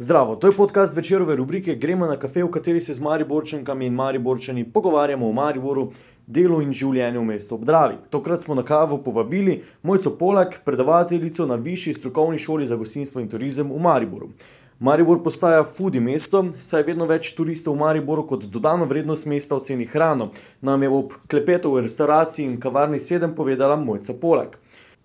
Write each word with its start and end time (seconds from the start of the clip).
Zdravo, 0.00 0.36
to 0.36 0.46
je 0.46 0.52
podcast 0.52 0.96
večerove 0.96 1.36
rubrike 1.36 1.74
Gremo 1.74 2.06
na 2.06 2.16
kafe, 2.16 2.44
v 2.44 2.50
kateri 2.50 2.80
se 2.80 2.94
z 2.94 3.00
Mariborčankami 3.00 3.86
in 3.86 3.94
Mariborčani 3.94 4.64
pogovarjamo 4.64 5.28
o 5.28 5.32
Mariboru, 5.32 5.88
delu 6.26 6.60
in 6.62 6.70
življenju 6.72 7.18
v 7.18 7.26
mestu 7.26 7.56
Obdravi. 7.56 7.96
Tokrat 8.10 8.46
smo 8.46 8.54
na 8.54 8.62
kavo 8.62 9.00
povabili 9.02 9.56
Mojco 9.82 10.12
Polak, 10.18 10.60
predavateljico 10.64 11.46
na 11.46 11.54
Višji 11.54 11.94
strokovni 11.94 12.38
šoli 12.38 12.66
za 12.66 12.76
gostinstvo 12.76 13.20
in 13.20 13.28
turizem 13.28 13.72
v 13.74 13.80
Mariboru. 13.82 14.30
Maribor 14.78 15.18
postaja 15.22 15.64
foodie 15.66 16.00
mesto, 16.00 16.44
saj 16.60 16.84
je 16.84 16.86
vedno 16.92 17.10
več 17.10 17.32
turistov 17.34 17.74
v 17.74 17.82
Mariboru 17.82 18.22
kot 18.22 18.46
dodano 18.46 18.86
vrednost 18.86 19.26
mesta 19.26 19.58
oceni 19.58 19.90
hrano. 19.90 20.30
Nam 20.62 20.82
je 20.82 20.94
ob 20.94 21.18
klepetu 21.26 21.74
v 21.74 21.82
restauraciji 21.82 22.46
in 22.46 22.60
kavarni 22.62 23.02
sedem 23.02 23.34
povedala 23.34 23.74
Mojca 23.74 24.14
Polak. 24.14 24.60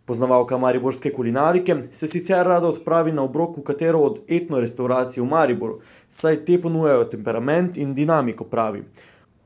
Poznavalka 0.06 0.58
mariborske 0.58 1.12
kulinarike 1.12 1.76
se 1.92 2.08
sicer 2.08 2.46
rada 2.46 2.68
odpravi 2.68 3.12
na 3.12 3.24
obrok 3.24 3.58
v 3.58 3.62
katero 3.64 4.00
od 4.00 4.18
etno 4.28 4.60
restauracij 4.60 5.24
v 5.24 5.28
Mariboru, 5.30 5.80
saj 6.10 6.42
te 6.46 6.58
ponujajo 6.62 7.06
temperament 7.06 7.78
in 7.78 7.94
dinamiko 7.96 8.44
pravi. 8.44 8.84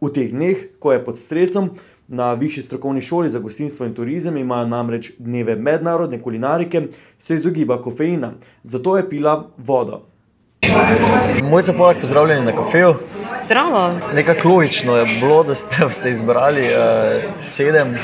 V 0.02 0.09
teh 0.13 0.31
dneh, 0.33 0.57
ko 0.80 0.93
je 0.93 1.03
pod 1.05 1.17
stresom, 1.17 1.70
na 2.07 2.33
Višji 2.33 2.63
strokovni 2.63 3.02
šoli 3.02 3.30
za 3.30 3.39
gostinstvo 3.39 3.85
in 3.85 3.93
turizem 3.93 4.38
imajo 4.38 4.66
namreč 4.67 5.11
dneve 5.20 5.55
mednarodne 5.55 6.21
kulinarike, 6.21 6.88
se 7.19 7.35
izogiba 7.35 7.81
kofeina, 7.81 8.33
zato 8.63 8.97
je 8.97 9.09
pila 9.09 9.49
vodo. 9.58 10.02
Mojca 11.44 11.73
Polak, 11.73 12.02
pozdravljeni 12.02 12.45
na 12.45 12.55
kafeju. 12.55 12.94
Zdravo. 13.47 13.91
Nekako 14.13 14.49
logično 14.49 14.95
je 14.95 15.05
bilo, 15.19 15.43
da 15.43 15.55
ste, 15.55 15.89
ste 15.97 16.09
izbrali 16.09 16.61
uh, 16.61 17.43
sedem, 17.43 17.95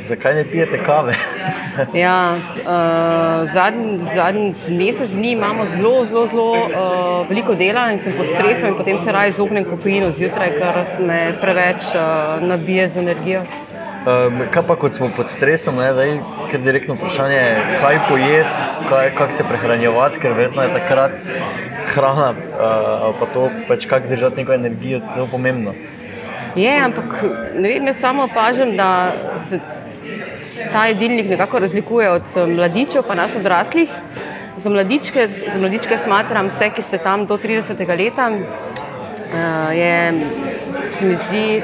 zakaj 0.00 0.34
ne 0.34 0.44
pijete 0.44 0.78
kave? 0.86 1.14
ja, 2.04 2.36
uh, 2.36 3.52
zadnji, 3.52 3.98
zadnji 4.14 4.54
mesec 4.68 5.10
dni 5.10 5.32
imamo 5.32 5.66
zelo, 5.66 6.06
zelo, 6.06 6.26
zelo 6.26 6.52
uh, 6.52 7.28
veliko 7.28 7.54
dela 7.54 7.90
in 7.92 7.98
sem 7.98 8.12
pod 8.16 8.26
stresom, 8.34 8.68
in 8.68 8.76
potem 8.76 8.98
se 8.98 9.12
raje 9.12 9.30
izognem 9.30 9.64
kofeinu 9.64 10.12
zjutraj, 10.12 10.54
ker 10.58 11.06
me 11.06 11.32
preveč 11.40 11.82
uh, 11.94 12.48
nabije 12.48 12.88
z 12.88 12.98
energijo. 12.98 13.42
Um, 14.02 14.40
kaj 14.50 14.64
pa, 14.66 14.74
kot 14.74 14.96
smo 14.96 15.06
pod 15.14 15.28
stresom, 15.30 15.76
ne, 15.78 15.92
zdaj, 15.94 16.16
ker 16.50 16.58
je 16.58 16.64
direktno 16.64 16.94
vprašanje, 16.96 17.42
kaj 17.78 17.98
pojesti, 18.08 18.62
kako 18.90 19.32
se 19.32 19.44
prehranjevati, 19.46 20.18
ker 20.18 20.32
vedno 20.34 20.62
je 20.62 20.72
takrat 20.74 21.20
hrana, 21.94 22.32
uh, 22.34 23.04
pa 23.20 23.28
to 23.30 23.44
pač 23.68 23.86
kako 23.86 24.08
držati 24.10 24.42
neko 24.42 24.56
energijo, 24.56 25.00
zelo 25.14 25.28
pomembno. 25.30 25.74
Je, 26.56 26.72
ampak 26.82 27.22
ne 27.54 27.68
vem, 27.68 27.86
jaz 27.86 28.00
samo 28.00 28.24
opažam, 28.26 28.74
da 28.76 28.88
se 29.48 29.60
ta 30.72 30.86
jedilnik 30.90 31.30
nekako 31.30 31.60
razlikuje 31.62 32.10
od 32.10 32.34
mladičev, 32.56 33.06
pa 33.06 33.14
nas 33.14 33.36
odraslih. 33.38 33.90
Za 34.56 34.70
mladičke, 34.70 35.28
za 35.28 35.58
mladičke 35.58 35.98
smatram 35.98 36.50
vse, 36.50 36.72
ki 36.74 36.82
ste 36.82 36.98
tam 36.98 37.26
do 37.26 37.38
30. 37.38 37.86
leta. 37.98 38.26
Uh, 38.34 39.70
je, 39.76 40.12
se 40.98 41.06
mi 41.06 41.14
zdi, 41.14 41.62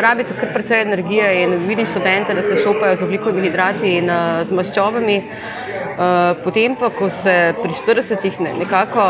rabite 0.00 0.34
kar 0.40 0.52
precej 0.54 0.82
energije 0.82 1.42
in 1.42 1.54
vidim 1.68 1.86
študente, 1.86 2.34
da 2.34 2.42
se 2.42 2.56
šopajo 2.62 2.96
z 2.96 3.02
oglikovimi 3.02 3.46
hidrati 3.48 3.96
in 3.98 4.10
uh, 4.10 4.42
z 4.46 4.54
maščobami. 4.54 5.18
Uh, 5.98 6.36
potem 6.44 6.76
pa, 6.78 6.90
ko 6.94 7.10
se 7.10 7.54
pri 7.62 7.72
40-ih 7.74 8.40
ne, 8.40 8.52
nekako 8.60 9.02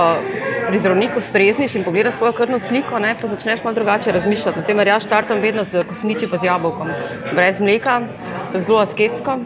pri 0.69 0.79
zdravniku 0.79 1.21
strezniš 1.21 1.75
in 1.75 1.85
pogledaš 1.85 2.15
svojo 2.15 2.33
krvno 2.33 2.59
sliko, 2.59 2.99
ne, 2.99 3.15
pa 3.21 3.29
začneš 3.29 3.65
malo 3.65 3.75
drugače 3.75 4.13
razmišljati. 4.13 4.59
Naprimer, 4.59 4.89
jaz 4.89 5.05
štartam 5.05 5.41
vedno 5.45 5.65
z 5.65 5.85
kosmiči 5.89 6.29
pa 6.31 6.41
z 6.41 6.49
jabolkom, 6.49 6.93
brez 7.35 7.61
mleka, 7.61 8.01
tako 8.53 8.63
zelo 8.63 8.83
asketsko 8.85 9.39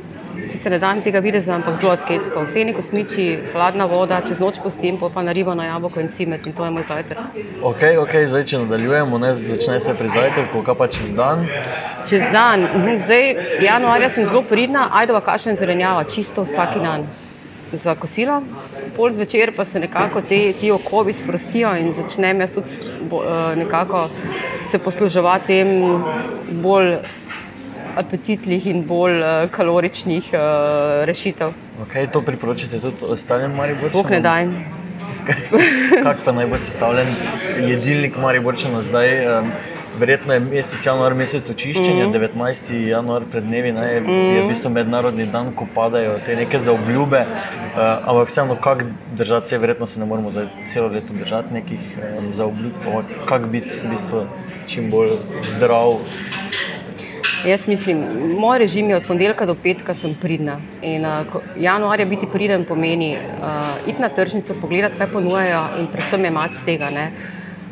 sicer 0.53 0.73
ne 0.73 0.79
dam 0.79 1.01
tega 1.03 1.21
videza, 1.25 1.55
ampak 1.55 1.79
zelo 1.81 1.93
asketsko. 1.93 2.45
Vseni 2.47 2.75
kosmiči, 2.77 3.27
hladna 3.53 3.87
voda, 3.91 4.21
čez 4.27 4.41
noč 4.43 4.61
postim, 4.63 4.99
pa 5.01 5.23
naribano 5.23 5.65
jabolko 5.65 6.01
in 6.01 6.09
cimet 6.09 6.47
in 6.47 6.57
to 6.57 6.65
je 6.65 6.71
moj 6.71 6.85
zajtrk. 6.89 7.41
Ok, 7.63 7.83
ok, 8.05 8.15
zdaj 8.33 8.45
če 8.51 8.63
nadaljujemo, 8.65 9.19
ne, 9.23 9.33
začne 9.35 9.81
se 9.81 9.95
pri 9.99 10.13
zajtrku, 10.13 10.63
kaj 10.67 10.79
pa 10.79 10.89
čez 10.93 11.15
dan? 11.17 11.47
Čez 12.09 12.29
dan, 12.33 12.69
zdaj 13.07 13.35
januarja 13.65 14.13
sem 14.13 14.29
zelo 14.29 14.45
pridna, 14.49 14.89
ajdova 15.03 15.25
kašen 15.25 15.57
zelenjava, 15.61 16.05
čisto 16.05 16.47
vsak 16.49 16.79
dan. 16.83 17.09
Za 17.73 17.95
kosilo, 17.97 18.43
pol 18.97 19.15
zvečer 19.17 19.55
pa 19.57 19.65
se 19.65 19.81
nekako 19.81 20.21
te, 20.29 20.41
ti 20.61 20.69
okovi 20.71 21.15
sprostijo 21.17 21.71
in 21.81 21.95
začnem 21.97 22.43
jaz 22.45 22.59
tudi 22.59 22.93
bo, 23.09 23.23
eh, 23.25 23.57
nekako 23.57 24.09
se 24.69 24.79
posluževati 24.79 25.47
tem 25.47 25.69
bolj 26.63 26.99
apetitnih 27.97 28.67
in 28.67 28.85
bolj 28.87 29.19
uh, 29.21 29.51
kaloričnih 29.51 30.31
uh, 30.33 31.05
rešitev. 31.09 31.53
Okay, 31.87 32.07
to 32.13 32.23
priporočate 32.23 32.81
tudi 32.81 33.05
ostalim 33.05 33.57
Mariborčanom? 33.57 34.03
Bog 34.03 34.11
ne 34.11 34.21
daj. 34.21 34.49
Kak 36.05 36.25
pa 36.25 36.33
najbolj 36.33 36.65
sestavljen 36.69 37.15
jedilnik 37.69 38.17
Mariborčana 38.19 38.83
zdaj? 38.83 39.19
Verjetno 39.99 40.33
je 40.33 40.41
mesec 40.41 40.87
januar, 40.87 41.15
mesec 41.15 41.51
očiščenja, 41.51 42.07
mm 42.07 42.13
-hmm. 42.13 42.31
19. 42.35 42.89
januar 42.89 43.23
pred 43.31 43.45
dnevi, 43.45 43.73
ne, 43.73 43.87
je, 43.93 44.01
mm 44.01 44.09
je 44.09 44.45
v 44.45 44.49
bistvu 44.49 44.71
mednarodni 44.71 45.27
dan, 45.27 45.53
ko 45.53 45.67
padajo 45.75 46.15
te 46.27 46.37
neke 46.37 46.61
zaobljube. 46.61 47.21
Uh, 47.21 48.09
ampak 48.09 48.29
vseeno, 48.29 48.57
kako 48.57 48.85
držati 49.17 49.49
se, 49.49 49.59
verjetno 49.59 49.87
se 49.87 50.01
ne 50.01 50.07
moramo 50.07 50.31
za 50.31 50.47
celo 50.69 50.89
leto 50.89 51.15
držati 51.19 51.55
nekih 51.55 51.81
um, 52.19 52.35
zaobljub, 52.35 52.73
kako 53.29 53.47
biti 53.47 53.69
v 53.85 53.91
bistvu 53.91 54.27
čim 54.67 54.91
bolj 54.91 55.11
zdrav. 55.43 55.99
Jaz 57.47 57.67
mislim, 57.67 58.05
moj 58.39 58.59
režim 58.59 58.91
je 58.91 58.97
od 58.97 59.07
ponedeljka 59.07 59.47
do 59.47 59.55
petka, 59.55 59.95
sem 59.95 60.15
pridna. 60.15 60.61
In, 60.83 61.07
uh, 61.07 61.41
januarja 61.59 62.07
biti 62.07 62.27
priden 62.33 62.65
pomeni 62.65 63.17
uh, 63.17 63.89
iti 63.89 64.03
na 64.03 64.09
tržnico, 64.09 64.55
pogledati, 64.61 64.99
kaj 64.99 65.11
ponujajo 65.11 65.63
in 65.81 65.89
predvsem 65.91 66.25
imati 66.25 66.55
z 66.55 66.65
tega. 66.65 66.91
Ne. 66.95 67.11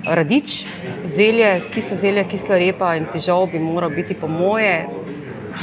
Radič, 0.06 0.64
zelje, 1.06 1.60
kislo 1.74 1.96
zelje, 1.96 2.24
kislo 2.24 2.58
repa 2.58 2.96
in 2.96 3.06
fižol 3.12 3.46
bi 3.46 3.58
moral 3.58 3.90
biti 3.90 4.14
po 4.14 4.28
moje 4.28 4.86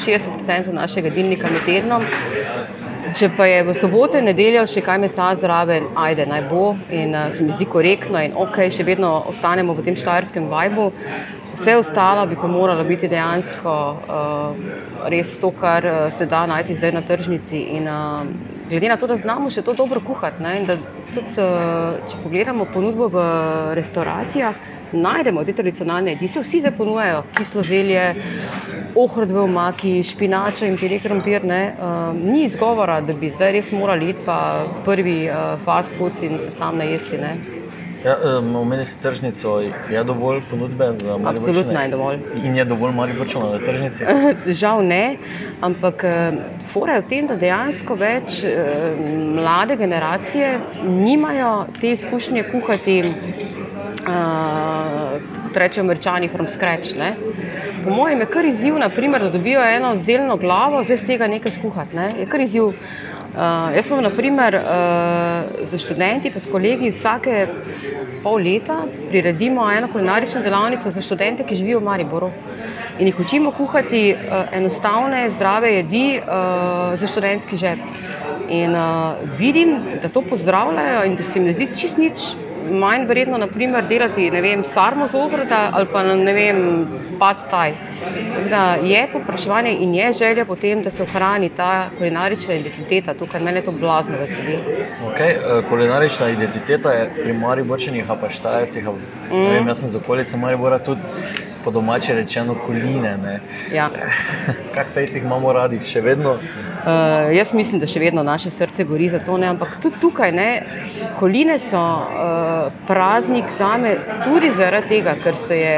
60% 0.05 0.71
našega 0.71 1.09
dilnika 1.09 1.51
med 1.51 1.65
tednom. 1.65 2.03
Če 3.17 3.29
pa 3.37 3.45
je 3.47 3.63
v 3.63 3.73
soboto 3.75 4.19
in 4.19 4.27
nedeljo 4.27 4.65
še 4.67 4.81
kaj 4.83 4.97
mesa 5.03 5.33
zraven, 5.35 5.85
ajde 5.95 6.25
naj 6.27 6.47
bo 6.47 6.75
in 6.91 7.15
uh, 7.15 7.27
se 7.31 7.43
mi 7.43 7.51
zdi 7.51 7.67
korektno 7.67 8.23
in 8.23 8.35
ok, 8.35 8.69
še 8.71 8.87
vedno 8.87 9.17
ostanemo 9.27 9.75
v 9.75 9.83
tem 9.83 9.99
štajerskem 9.99 10.47
vajbu. 10.51 10.91
Vse 11.57 11.75
ostalo 11.75 12.25
bi 12.27 12.35
pa 12.35 12.47
moralo 12.47 12.83
biti 12.83 13.07
dejansko 13.07 13.71
uh, 13.97 15.07
res 15.09 15.31
to, 15.41 15.49
kar 15.51 15.85
uh, 15.85 15.95
se 16.13 16.25
da 16.29 16.45
najti 16.45 16.75
zdaj 16.77 16.91
na 16.91 17.01
tržnici. 17.01 17.57
In, 17.57 17.87
uh, 17.89 18.27
glede 18.69 18.89
na 18.89 18.97
to, 18.97 19.07
da 19.09 19.17
znamo 19.17 19.49
še 19.49 19.63
to 19.65 19.73
dobro 19.73 19.99
kuhati, 20.05 20.43
ne, 20.43 20.53
da 20.69 20.75
tudi, 21.15 21.33
uh, 21.41 21.97
če 22.05 22.21
pogledamo 22.21 22.67
ponudbo 22.73 23.09
v 23.09 23.25
restauracijah, 23.79 24.61
najdemo 24.93 25.43
te 25.49 25.57
tradicionalne 25.57 26.13
jedi. 26.13 26.29
Vsi 26.37 26.61
se 26.61 26.71
ponujajo 26.77 27.23
kislo 27.39 27.65
zelje, 27.65 28.05
ohrod 28.93 29.33
v 29.33 29.41
omaki, 29.49 29.97
špinača 30.05 30.69
in 30.69 30.77
pire 30.77 31.01
krompir. 31.01 31.41
Uh, 31.41 32.13
ni 32.13 32.43
izgovora, 32.45 33.01
da 33.01 33.17
bi 33.17 33.33
zdaj 33.33 33.57
res 33.57 33.73
morali 33.73 34.13
iti 34.13 34.29
pa 34.29 34.67
prvi 34.85 35.23
uh, 35.25 35.57
fast 35.65 35.97
food 35.97 36.21
in 36.21 36.37
se 36.37 36.53
tam 36.59 36.77
najesti. 36.77 37.17
Ne. 37.17 37.65
Ja, 38.05 38.17
Omeni 38.39 38.85
si 38.85 38.99
tržnico, 39.01 39.59
je 39.89 40.03
dovolj 40.03 40.41
ponudbe 40.49 40.93
za 40.93 41.17
malo? 41.17 41.29
Absolutno 41.29 41.81
je 41.81 41.89
dovolj. 41.89 42.17
In 42.43 42.55
je 42.55 42.65
dovolj 42.65 42.93
malo 42.93 43.13
vrčeno 43.19 43.49
na 43.51 43.59
tržnici? 43.59 44.05
Žal 44.47 44.83
ne, 44.85 45.17
ampak 45.61 46.05
fora 46.73 46.93
je 46.93 47.01
v 47.01 47.09
tem, 47.09 47.27
da 47.27 47.35
dejansko 47.35 47.95
več 47.95 48.43
mlade 49.39 49.75
generacije 49.75 50.59
nimajo 50.83 51.65
te 51.81 51.91
izkušnje 51.91 52.45
kuhati. 52.51 53.01
Uh, 54.07 55.17
Rečejo, 55.57 55.83
američani, 55.83 56.29
from 56.29 56.47
scratch. 56.47 56.93
Ne? 56.95 57.15
Po 57.83 57.89
mojem 57.89 58.19
je 58.19 58.25
kar 58.25 58.45
izziv, 58.45 58.77
naprimer, 58.77 59.23
da 59.25 59.29
dobijo 59.33 59.61
eno 59.63 59.95
zeleno 59.97 60.37
glavo, 60.37 60.83
zdaj 60.83 60.97
z 60.97 61.07
tega 61.07 61.27
nekaj 61.27 61.51
skuhati. 61.51 61.95
Ne? 61.95 62.11
Je 62.19 62.25
kar 62.29 62.41
izziv. 62.41 62.77
Uh, 63.37 63.75
jaz 63.75 63.85
smo, 63.85 63.99
naprimer, 64.01 64.55
uh, 64.55 64.61
za 65.61 65.77
študenti, 65.77 66.31
pa 66.33 66.39
s 66.39 66.49
kolegi 66.49 66.89
vsake 66.89 67.43
pol 68.23 68.41
leta 68.41 68.79
priredimo 69.11 69.67
eno 69.71 69.91
kulinarično 69.93 70.41
delavnico 70.41 70.89
za 70.89 71.01
študente, 71.01 71.45
ki 71.45 71.55
živijo 71.55 71.79
v 71.79 71.85
Mariboru. 71.85 72.31
In 72.97 73.07
jih 73.07 73.19
učimo 73.19 73.51
kuhati 73.51 74.15
uh, 74.15 74.49
enostavne, 74.57 75.29
zdrave 75.29 75.69
jedi 75.75 76.17
uh, 76.17 76.97
za 76.97 77.07
študentski 77.07 77.57
žep. 77.57 77.85
In 78.49 78.73
uh, 78.73 79.21
vidim, 79.37 79.77
da 80.01 80.09
to 80.09 80.25
pozdravljajo 80.25 81.05
in 81.05 81.15
da 81.15 81.23
se 81.23 81.37
jim 81.39 81.45
ne 81.45 81.53
zdi 81.53 81.69
čist 81.77 81.97
nič 81.97 82.33
manj 82.71 83.05
vredno, 83.07 83.37
naprimer, 83.37 83.85
delati 83.87 84.29
vem, 84.29 84.63
sarmo 84.63 85.07
z 85.07 85.15
ogroda 85.15 85.69
ali 85.73 85.87
pa 85.91 86.03
ne 86.03 86.33
vem, 86.33 86.87
pad 87.19 87.49
taj. 87.51 87.73
Da 88.49 88.77
je 88.83 89.07
popraševanje 89.13 89.71
in 89.81 89.95
je 89.95 90.13
želja 90.13 90.45
potem, 90.45 90.83
da 90.83 90.91
se 90.91 91.03
ohrani 91.03 91.49
ta 91.49 91.89
kulinarična 91.97 92.53
identiteta, 92.53 93.13
to, 93.13 93.25
kar 93.31 93.41
mene 93.41 93.61
to 93.61 93.71
blazno 93.71 94.17
veseli. 94.17 94.57
Okay, 95.09 95.35
uh, 95.37 95.69
kulinarična 95.69 96.29
identiteta 96.29 96.91
je 96.91 97.09
pri 97.23 97.33
Mariborčanih, 97.33 98.05
pa 98.21 98.29
štajercih. 98.29 98.83
Mm. 99.31 99.67
Jaz 99.67 99.79
sem 99.79 99.89
z 99.89 99.95
okolice 99.95 100.37
Maribora 100.37 100.79
tudi 100.79 101.01
po 101.67 101.71
domači 101.71 102.13
rečeno 102.13 102.55
koline. 102.65 103.17
ne. 103.17 103.39
Ja. 103.73 103.89
Kak 104.75 104.87
fejs 104.93 105.15
jih 105.15 105.23
imamo 105.23 105.51
radi, 105.53 105.81
še 105.83 105.99
vedno. 106.01 106.37
Uh, 106.39 107.27
jaz 107.35 107.51
mislim, 107.53 107.81
da 107.83 107.89
še 107.91 107.99
vedno 107.99 108.23
naše 108.23 108.47
srce 108.49 108.85
gori 108.87 109.09
za 109.11 109.19
to, 109.19 109.35
ne? 109.37 109.49
ampak 109.51 109.73
tudi 109.83 109.99
tukaj, 109.99 110.31
ne? 110.31 110.47
koline 111.19 111.57
so 111.59 111.81
uh, 111.81 112.71
praznik 112.87 113.51
za 113.51 113.73
me 113.77 113.97
tudi 114.23 114.53
zaradi 114.55 114.95
tega, 114.95 115.17
ker 115.19 115.35
se 115.35 115.59
je. 115.59 115.75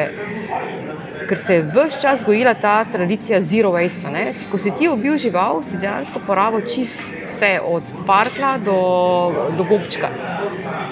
Ker 1.29 1.37
se 1.37 1.55
je 1.59 1.61
vse 1.61 2.01
čas 2.01 2.23
gojila 2.25 2.53
ta 2.53 2.85
tradicija 2.91 3.41
zero 3.41 3.69
waste. 3.71 4.09
Ne? 4.11 4.33
Ko 4.51 4.57
si 4.57 4.71
ti 4.79 4.89
ubil 4.89 5.17
žival, 5.17 5.63
si 5.63 5.77
dejansko 5.77 6.21
porabil 6.25 6.65
čist 6.65 7.03
vse, 7.27 7.59
od 7.61 7.83
parkla 8.07 8.57
do, 8.57 8.79
do 9.57 9.63
gobčka. 9.63 10.09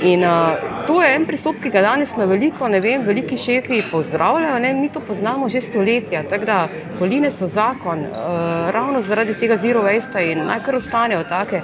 In 0.01 0.23
uh, 0.23 0.85
to 0.87 1.01
je 1.01 1.15
en 1.15 1.25
pristop, 1.25 1.57
ki 1.63 1.71
ga 1.73 1.81
danes 1.81 2.13
na 2.17 2.27
veliko, 2.29 2.67
ne 2.69 2.79
vem, 2.79 3.01
veliki 3.01 3.37
šefi 3.37 3.81
pozdravljajo. 3.91 4.59
Ne? 4.61 4.73
Mi 4.77 4.89
to 4.93 5.01
poznamo 5.01 5.49
že 5.49 5.61
stoletja. 5.61 6.23
Tako 6.29 6.45
da 6.45 6.67
koline 6.99 7.31
so 7.31 7.47
zakon, 7.47 8.05
uh, 8.05 8.69
ravno 8.73 9.01
zaradi 9.01 9.33
tega 9.39 9.57
zero 9.57 9.81
waste 9.83 10.21
in 10.31 10.45
naj 10.45 10.61
kar 10.65 10.77
ostanejo 10.77 11.23
take. 11.29 11.63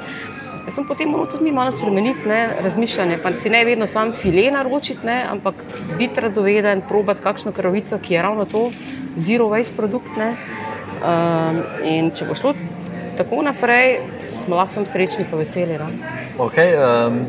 Sem 0.74 0.88
potem 0.90 1.10
moral 1.10 1.28
tudi 1.30 1.44
mi 1.44 1.52
malo 1.52 1.72
spremeniti 1.72 2.28
ne, 2.28 2.50
razmišljanje, 2.66 3.20
pa 3.24 3.34
si 3.38 3.50
ne 3.50 3.66
vedno 3.66 3.88
sam 3.88 4.14
file 4.22 4.50
naročiti, 4.52 5.06
ne, 5.06 5.20
ampak 5.30 5.56
biti 5.98 6.22
radoveden, 6.22 6.82
probati 6.90 7.22
kakšno 7.22 7.52
krvico, 7.52 8.00
ki 8.02 8.14
je 8.14 8.22
ravno 8.22 8.46
to, 8.46 8.72
zero 9.18 9.52
waste 9.54 9.76
produkt. 9.78 10.18
Ne. 10.18 10.34
Um, 11.04 11.60
in 11.84 12.12
če 12.16 12.26
bo 12.26 12.36
šlo 12.36 12.54
tako 13.18 13.42
naprej, 13.44 14.00
smo 14.46 14.56
lahko 14.56 14.86
srečni 14.86 15.26
in 15.26 15.38
veseli. 15.38 15.78
No. 15.78 15.90
Okay, 16.48 16.74
um, 16.80 17.26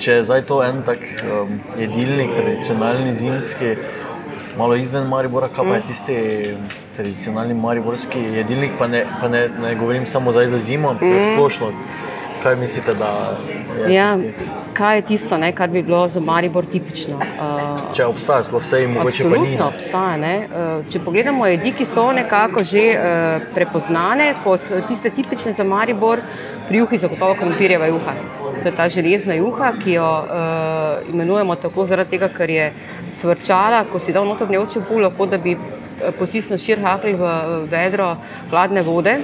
če 0.00 0.20
je 0.20 0.22
zdaj 0.24 0.46
to 0.48 0.62
en 0.64 0.82
tak 0.86 1.02
um, 1.24 1.58
jedilnik, 1.78 2.32
tradicionalni 2.36 3.14
zimski, 3.14 3.74
malo 4.58 4.76
izven 4.76 5.08
Maribora, 5.08 5.48
kaj 5.48 5.68
pa 5.68 5.76
je 5.76 5.82
tisti 5.90 6.16
tradicionalni 6.96 7.54
mariborski 7.54 8.22
jedilnik, 8.40 8.78
pa 8.78 8.88
ne, 8.88 9.04
pa 9.20 9.28
ne, 9.28 9.48
ne 9.62 9.74
govorim 9.74 10.06
samo 10.06 10.32
za 10.32 10.58
zimo, 10.58 10.94
ampak 10.94 11.08
mm. 11.08 11.26
splošno. 11.32 11.72
Kaj 12.42 12.56
mislite, 12.56 12.92
da 12.92 13.36
je 13.78 13.94
Ja, 13.94 14.16
tisti? 14.16 14.34
kaj 14.72 14.96
je 14.96 15.02
tisto, 15.02 15.38
ne, 15.38 15.52
kar 15.52 15.68
bi 15.68 15.82
bilo 15.82 16.08
za 16.08 16.20
Maribor 16.20 16.64
tipično? 16.66 17.16
Uh, 17.16 17.80
Če 17.92 18.06
obstaja, 18.06 18.42
sploh 18.42 18.62
vse 18.62 18.82
in 18.84 18.90
mogoče 18.90 19.24
pa 19.24 19.36
ni. 19.36 19.56
Obstaja. 19.60 20.16
Ne? 20.16 20.34
Eh, 20.44 20.82
Če 20.88 21.00
pogledamo 21.00 21.46
jedi, 21.46 21.72
ki 21.72 21.84
so 21.86 22.12
nekako 22.12 22.64
že 22.64 22.78
eh, 22.78 23.40
prepoznane 23.54 24.34
kot 24.44 24.60
tiste 24.88 25.10
tipične 25.10 25.52
za 25.52 25.64
Maribor, 25.64 26.20
pri 26.68 26.78
juhi 26.78 26.98
zagotovo 26.98 27.34
krompirjeva 27.34 27.86
juha. 27.86 28.14
To 28.62 28.68
je 28.68 28.76
ta 28.76 28.88
železna 28.88 29.34
juha, 29.34 29.72
ki 29.84 29.92
jo 29.92 30.04
uh, 30.04 31.08
imenujemo 31.08 31.54
tako 31.56 31.84
zaradi 31.88 32.10
tega, 32.10 32.28
ker 32.28 32.50
je 32.50 32.66
cvrčala, 33.16 33.84
ko 33.92 33.98
si 33.98 34.12
dal 34.12 34.26
noter 34.28 34.50
njo 34.50 34.66
čebulo, 34.72 35.10
kot 35.16 35.30
da 35.32 35.38
bi 35.38 35.54
eh, 35.56 36.10
potisnil 36.18 36.58
šir 36.60 36.80
hakelj 36.84 37.16
v 37.16 37.30
vedro 37.72 38.10
hladne 38.50 38.82
vode. 38.84 39.16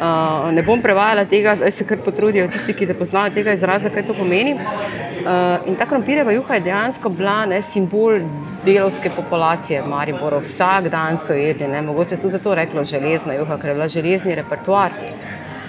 Uh, 0.00 0.48
ne 0.56 0.64
bom 0.64 0.80
prevajala 0.82 1.26
tega, 1.28 1.54
da 1.60 1.70
se 1.70 1.84
kar 1.84 2.00
potrudijo 2.04 2.48
tisti, 2.52 2.72
ki 2.72 2.88
ne 2.88 2.96
poznajo 2.96 3.34
tega 3.36 3.52
izraza, 3.52 3.92
kaj 3.92 4.06
to 4.08 4.16
pomeni. 4.16 4.56
Uh, 4.56 5.68
in 5.68 5.76
ta 5.76 5.84
krompirjeva 5.86 6.32
juha 6.32 6.56
je 6.56 6.66
dejansko 6.70 7.12
bila 7.12 7.42
ne, 7.46 7.60
simbol 7.62 8.22
delovske 8.64 9.10
populacije 9.16 9.82
v 9.82 9.90
Mariboru. 9.90 10.40
Vsak 10.46 10.88
dan 10.88 11.18
so 11.20 11.36
jedli, 11.36 11.68
ne. 11.68 11.82
mogoče 11.82 12.16
se 12.16 12.22
to 12.22 12.28
zato 12.28 12.54
reklo 12.54 12.84
železna 12.84 13.36
juha, 13.36 13.58
ker 13.60 13.70
je 13.70 13.74
bila 13.74 13.88
železni 13.88 14.34
repertoar. 14.34 14.96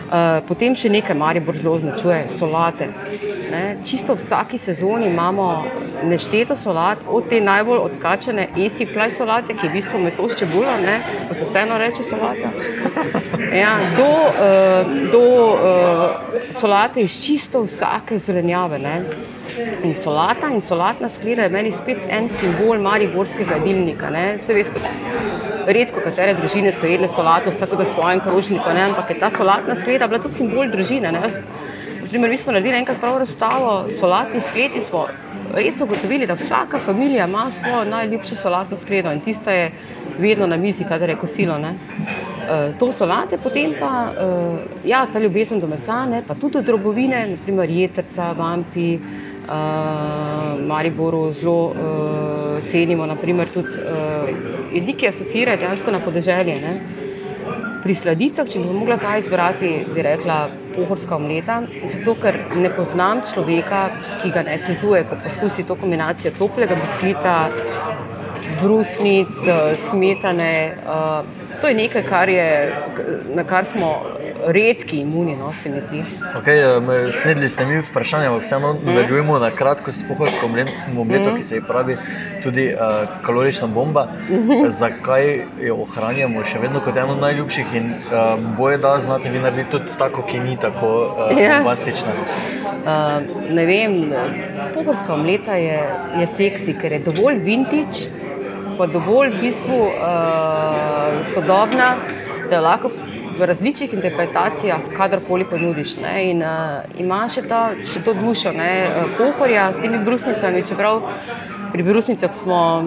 Uh, 0.09 0.39
potem 0.47 0.73
še 0.73 0.89
nekaj 0.89 1.13
Maribor 1.13 1.57
zelo 1.57 1.75
označuje, 1.77 2.23
solate. 2.33 2.87
Ne? 3.51 3.77
Čisto 3.85 4.15
vsaki 4.17 4.57
sezoni 4.57 5.05
imamo 5.05 5.45
nešteto 6.09 6.55
solat, 6.57 7.03
od 7.07 7.27
te 7.29 7.37
najbolj 7.41 7.83
odkačene 7.83 8.47
esi 8.65 8.87
plaj 8.89 9.13
solate, 9.19 9.53
ki 9.53 9.67
je 9.67 9.69
v 9.69 9.75
bistvu 9.77 10.01
meso 10.01 10.25
s 10.25 10.37
čebulo, 10.39 10.79
ne? 10.81 10.97
pa 11.29 11.37
se 11.37 11.45
vseeno 11.45 11.77
reče 11.77 12.03
solata. 12.09 12.49
Ja, 13.49 13.71
do 13.97 14.05
uh, 14.05 14.89
do 15.11 15.21
uh, 15.53 16.53
solate 16.53 17.01
iz 17.01 17.15
čisto 17.21 17.63
vsake 17.63 18.17
zelenjave. 18.17 18.79
Ne? 18.79 18.95
In 19.83 19.95
solata 19.95 20.49
in 20.53 20.61
solatna 20.61 21.09
skleda 21.09 21.47
je 21.47 21.49
meni 21.49 21.71
spet 21.71 22.01
en 22.09 22.29
simbol 22.29 22.81
mariborskega 22.81 23.57
jedilnika. 23.61 24.09
ne. 24.09 24.37
Saj 24.39 24.55
veste, 24.55 24.79
redko 25.65 26.01
katere 26.03 26.33
družine 26.37 26.71
so 26.71 26.87
jedle 26.87 27.07
solato 27.07 27.51
vsakega 27.53 27.83
v 27.83 27.89
svojem 27.93 28.21
krožniku, 28.25 28.73
ne? 28.73 28.85
ampak 28.89 29.09
je 29.09 29.19
ta 29.19 29.29
solatna 29.33 29.75
skleda 29.99 30.07
bila 30.07 30.23
tudi 30.23 30.35
simbol 30.35 30.69
družine. 30.71 31.11
Ne? 31.11 31.19
Jaz, 31.23 31.35
primer, 32.09 32.29
mi 32.29 32.37
smo 32.37 32.53
naredili 32.55 32.77
enkrat 32.79 32.99
prav 33.01 33.17
razstavo 33.19 33.91
solatnih 33.99 34.43
skled 34.43 34.75
in 34.75 34.83
smo 34.83 35.07
res 35.53 35.81
ugotovili, 35.81 36.27
da 36.27 36.37
vsaka 36.39 36.79
družina 36.85 37.25
ima 37.25 37.49
svojo 37.51 37.83
najljubšo 37.89 38.35
solatno 38.35 38.77
skledo 38.77 39.11
in 39.11 39.21
tista 39.21 39.51
je 39.51 39.71
vedno 40.19 40.47
na 40.47 40.57
mizi, 40.57 40.83
kadar 40.83 41.09
je 41.09 41.15
kosilo. 41.15 41.57
Ne? 41.57 41.73
Uh, 42.49 42.77
to 42.79 42.91
solate, 42.91 43.37
potem 43.43 43.73
pa 43.79 44.11
uh, 44.11 44.59
ja, 44.85 45.05
ta 45.11 45.19
ljubezen 45.19 45.59
do 45.59 45.67
mesa, 45.67 46.05
ne, 46.05 46.23
pa 46.27 46.35
tudi 46.35 46.59
do 46.59 46.61
drobovine, 46.61 47.25
naprimer 47.35 47.69
jetrca, 47.69 48.31
vampi, 48.37 48.93
uh, 48.95 50.59
Mariboru 50.67 51.31
zelo 51.31 51.57
uh, 51.67 52.67
cenimo, 52.67 53.05
naprimer 53.05 53.51
tudi 53.53 53.83
uh, 53.83 54.31
jedi, 54.73 54.95
ki 54.95 55.11
asocirajo 55.11 55.61
dejansko 55.61 55.91
na 55.91 56.01
podeželje. 56.05 56.57
Ne. 56.63 57.07
Pri 57.79 57.95
sladicah, 57.95 58.43
če 58.43 58.59
bi 58.59 58.73
mogla 58.75 58.97
kaj 58.99 59.21
izbrati, 59.21 59.69
bi 59.95 60.03
rekla 60.03 60.37
pohorska 60.73 61.15
omleta, 61.15 61.61
zato 61.93 62.15
ker 62.19 62.35
ne 62.59 62.71
poznam 62.75 63.21
človeka, 63.23 63.83
ki 64.19 64.31
ga 64.35 64.43
ne 64.43 64.57
sezuje, 64.59 65.05
ko 65.07 65.15
poskusi 65.23 65.63
to 65.63 65.77
kombinacijo 65.79 66.33
toplega 66.35 66.75
biskvita, 66.75 67.37
brusnic, 68.61 69.27
eh, 69.47 69.75
smetane. 69.79 70.51
eh, 70.67 71.21
To 71.61 71.67
je 71.67 71.73
nekaj, 71.75 72.03
kar 72.03 72.29
je, 72.29 72.73
na 73.29 73.43
kar 73.43 73.65
smo 73.65 74.01
redki 74.45 74.97
imuni, 74.97 75.35
no, 75.35 75.53
se 75.53 75.69
mi 75.69 75.81
zdi. 75.81 76.03
Okay, 76.37 76.77
um, 76.77 76.87
snedli 77.13 77.49
ste 77.49 77.65
mi 77.65 77.81
vprašanje, 77.81 78.27
ampak 78.27 78.43
vseeno 78.43 78.75
nadaljujemo 78.83 79.39
na 79.39 79.51
kratko 79.51 79.91
s 79.91 80.03
pohorsko 80.07 80.45
omleto, 80.97 81.35
ki 81.35 81.43
se 81.43 81.55
ji 81.55 81.61
pravi 81.61 81.97
tudi 82.43 82.67
uh, 82.67 82.79
kalorična 83.21 83.67
bomba. 83.67 84.07
Zakaj 84.81 85.25
jo 85.59 85.75
ohranjamo 85.77 86.43
še 86.43 86.59
vedno 86.59 86.79
kot 86.79 86.97
eno 86.97 87.15
najljubših 87.15 87.65
in 87.75 87.91
um, 88.05 88.55
boje, 88.57 88.77
da 88.77 88.99
znate 88.99 89.29
vi 89.29 89.39
narediti 89.39 89.71
tudi 89.71 89.97
tako, 89.97 90.21
ki 90.23 90.39
ni 90.39 90.57
tako 90.57 90.87
uh, 91.27 91.37
Ja. 91.39 91.57
bombastična. 91.57 92.11
Uh, 92.79 92.89
ne 93.49 93.65
vem, 93.65 94.13
pohorska 94.73 95.13
omleta 95.13 95.53
je, 95.55 95.79
je 96.19 96.27
seksi, 96.27 96.73
ker 96.73 96.91
je 96.91 96.99
dovolj 97.01 97.35
vintage, 97.35 98.07
pa 98.79 98.87
dovolj 98.87 99.33
v 99.35 99.41
bistvu 99.43 99.77
uh, 99.91 101.19
sodobna, 101.33 101.89
da 102.47 102.55
jo 102.55 102.61
lahko 102.63 102.91
v 103.39 103.47
različnih 103.51 103.93
interpretacijah 103.93 104.85
kadarkoli 104.97 105.45
ponudiš. 105.49 105.97
Ne? 105.99 106.13
In 106.31 106.43
uh, 106.43 106.87
ima 106.99 107.25
še, 107.27 107.43
ta, 107.51 107.73
še 107.75 107.99
to 108.07 108.15
dušo, 108.15 108.55
ne? 108.55 108.71
uh, 108.87 109.11
pohorja 109.19 109.67
s 109.75 109.83
temi 109.83 109.99
brusnicami, 110.05 110.63
čeprav 110.67 111.03
pri 111.71 111.83
brusnicah 111.83 112.33
smo, 112.33 112.83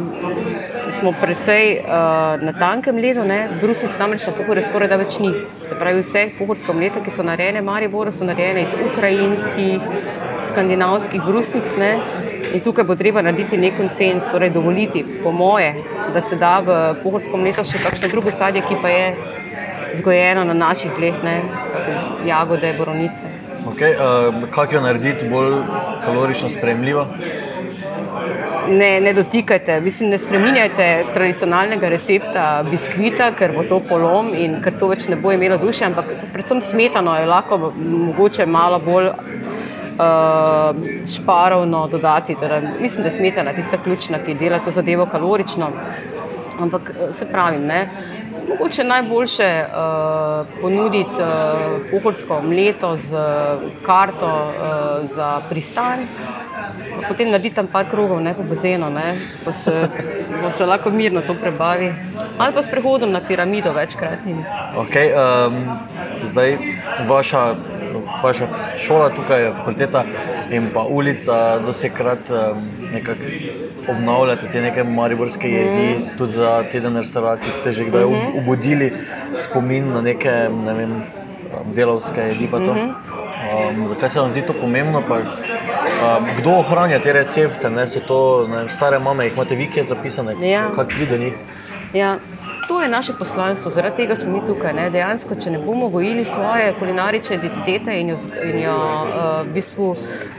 smo 1.00 1.12
precej 1.22 1.80
uh, 1.80 2.42
na 2.42 2.52
tankem 2.58 2.96
ledu, 2.96 3.24
ne? 3.24 3.48
brusnic 3.60 3.98
namreč 3.98 4.26
na 4.26 4.32
pohorju 4.36 4.64
skoraj 4.66 4.90
da 4.90 4.98
več 5.00 5.18
ni. 5.22 5.32
Se 5.68 5.78
pravi, 5.78 6.02
vse 6.02 6.24
pohorske 6.38 6.70
omlete, 6.72 7.02
ki 7.04 7.14
so 7.14 7.26
narejene 7.26 7.62
v 7.62 7.68
Mariboru, 7.68 8.12
so 8.12 8.26
narejene 8.26 8.66
iz 8.66 8.74
ukrajinskih, 8.74 9.84
skandinavskih 10.50 11.22
brusnic. 11.26 11.70
Ne? 11.78 11.92
In 12.52 12.60
tukaj 12.60 12.84
bo 12.88 12.96
treba 12.98 13.22
narediti 13.24 13.60
nek 13.60 13.78
konsens, 13.78 14.28
torej 14.32 14.52
dovoliti, 14.52 15.04
po 15.22 15.32
moje, 15.32 15.72
da 16.14 16.20
se 16.20 16.36
da 16.36 16.58
v 16.60 16.80
pohorsko 17.04 17.40
mleto 17.40 17.64
še 17.64 17.80
kakšno 17.82 18.10
drugo 18.12 18.34
sadje, 18.34 18.64
ki 18.68 18.80
pa 18.82 18.92
je 18.92 19.06
zgojeno 20.00 20.44
na 20.48 20.56
naših 20.56 20.92
tleh, 20.98 21.16
ne? 21.24 21.38
jagode, 22.26 22.74
boronice. 22.78 23.30
Okay, 23.72 23.94
uh, 23.94 24.42
kako 24.50 24.74
jo 24.74 24.80
narediti 24.84 25.28
bolj 25.30 25.60
kalorično 26.04 26.48
sprejemljivo? 26.50 27.06
Ne, 28.68 29.00
ne 29.00 29.12
dotikajte, 29.12 29.80
mislim, 29.80 30.10
ne 30.10 30.18
spremenjajte 30.18 31.04
tradicionalnega 31.14 31.88
recepta 31.88 32.44
biskvita, 32.70 33.32
ker 33.38 33.52
bo 33.56 33.64
to 33.68 33.80
polom 33.88 34.30
in 34.38 34.60
ker 34.62 34.76
to 34.78 34.88
več 34.92 35.08
ne 35.10 35.16
bo 35.18 35.32
imelo 35.34 35.58
duše, 35.58 35.84
ampak 35.88 36.12
predvsem 36.32 36.62
smetano 36.62 37.16
je 37.18 37.26
lahko 37.26 37.58
mogoče 37.74 38.46
malo 38.46 38.78
bolj 38.84 39.10
uh, 39.10 39.16
šparovno 41.14 41.86
dodati. 41.88 42.36
Teda, 42.40 42.60
mislim, 42.80 43.02
da 43.02 43.08
je 43.08 43.16
smetana 43.18 43.52
tista 43.52 43.82
ključna, 43.82 44.22
ki 44.24 44.34
dela 44.34 44.58
to 44.64 44.70
zadevo 44.70 45.06
kalorično. 45.06 45.72
Ampak 46.60 46.90
eh, 46.90 47.12
se 47.16 47.26
pravi, 47.26 47.58
ne, 47.58 47.88
mogoče 48.48 48.84
najboljše 48.84 49.64
uh, 49.64 50.46
ponuditi 50.60 51.10
uh, 51.18 51.90
pohorsko 51.90 52.36
omleto 52.36 52.96
z 52.96 53.12
uh, 53.12 53.20
karto 53.86 54.26
uh, 54.26 55.10
za 55.10 55.40
pristan. 55.48 56.06
Potem 57.08 57.30
narediti 57.30 57.54
tam 57.54 57.66
par 57.66 57.90
krogov 57.90 58.20
ne, 58.22 58.34
po 58.34 58.42
bazenu, 58.42 58.90
ne, 58.90 59.14
pa 59.44 59.52
se, 59.52 59.88
pa 60.42 60.50
se 60.50 60.66
lahko 60.66 60.90
mirno 60.90 61.20
to 61.26 61.34
prebavi. 61.34 61.94
Ali 62.38 62.54
pa 62.54 62.62
s 62.62 62.70
prehodom 62.70 63.12
na 63.12 63.20
piramido 63.20 63.72
večkratnim. 63.72 64.44
Okay, 64.76 65.10
um, 65.12 65.78
zdaj 66.22 66.58
vaša 67.08 67.54
vaša 68.22 68.46
šola 68.78 69.10
tukaj, 69.10 69.50
fakulteta 69.56 70.04
in 70.50 70.70
pa 70.74 70.82
ulica, 70.82 71.58
dosti 71.58 71.90
krat 71.90 72.30
nekako 72.92 73.20
obnavljate 73.88 74.48
te 74.52 74.60
neke 74.60 74.84
mariborske 74.84 75.48
jedi, 75.50 75.88
mm. 75.98 76.16
tudi 76.18 76.32
za 76.32 76.64
teden 76.72 76.96
restauracij 76.96 77.52
ste 77.60 77.72
že 77.72 77.84
kdaj 77.84 78.04
mm 78.04 78.12
-hmm. 78.12 78.38
obudili 78.38 78.92
spomin 79.36 79.92
na 79.92 80.00
neke 80.00 80.30
ne 80.64 80.72
vem, 80.72 81.02
delovske 81.74 82.20
jedi. 82.20 82.46
Mm 82.46 82.52
-hmm. 82.52 82.92
Um, 83.42 83.86
zakaj 83.86 84.08
se 84.08 84.20
vam 84.20 84.28
zdi 84.28 84.42
to 84.42 84.52
pomembno? 84.52 85.02
Pa, 85.08 85.18
um, 85.18 86.26
kdo 86.38 86.50
ohranja 86.50 86.98
te 86.98 87.12
recepte? 87.12 87.70
Ne, 87.70 87.86
to, 88.06 88.48
ne, 88.48 88.68
stare 88.68 88.98
mame, 88.98 89.24
jih 89.24 89.32
imate 89.32 89.54
vi, 89.54 89.66
ki 89.70 89.80
je 89.80 89.84
zapisane, 89.84 90.50
ja. 90.50 90.68
kako 90.76 90.88
pride 90.88 91.10
do 91.10 91.18
njih? 91.24 91.34
Ja, 91.94 92.18
to 92.68 92.82
je 92.82 92.88
naše 92.88 93.12
poslanstvo, 93.18 93.70
zaradi 93.70 93.96
tega 93.96 94.16
smo 94.16 94.32
mi 94.32 94.40
tukaj. 94.46 94.72
Ne? 94.72 94.90
Dejansko, 94.90 95.36
če 95.36 95.50
ne 95.50 95.58
bomo 95.60 95.90
gojili 95.92 96.24
svoje 96.24 96.72
kulinarične 96.78 97.36
identitete 97.36 97.98
in 98.00 98.08
jo, 98.14 98.16
in 98.44 98.58
jo 98.62 98.76
uh, 98.76 99.42
v 99.44 99.52
bistvu 99.52 99.90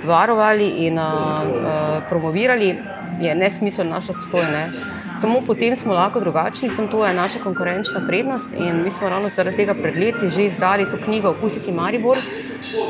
varovali 0.05 0.67
in 0.87 0.97
uh, 0.97 1.05
uh, 1.05 2.01
promovirali, 2.09 2.77
je 3.21 3.35
nesmisel 3.35 3.85
naš 3.85 4.09
obstoj. 4.09 4.49
Ne? 4.49 4.65
Samo 5.21 5.43
potem 5.45 5.75
smo 5.77 5.93
lahko 5.93 6.19
drugačni, 6.19 6.71
sem 6.73 6.87
to 6.89 7.05
je 7.05 7.13
naša 7.13 7.39
konkurenčna 7.43 8.01
prednost. 8.07 8.49
In 8.57 8.81
mi 8.83 8.91
smo 8.91 9.09
ravno 9.09 9.29
zaradi 9.29 9.57
tega 9.57 9.77
pred 9.77 9.95
leti 9.95 10.29
že 10.29 10.45
izdali 10.45 10.89
to 10.89 10.97
knjigo 11.05 11.35
Okusiti 11.37 11.71
Maribor, 11.71 12.17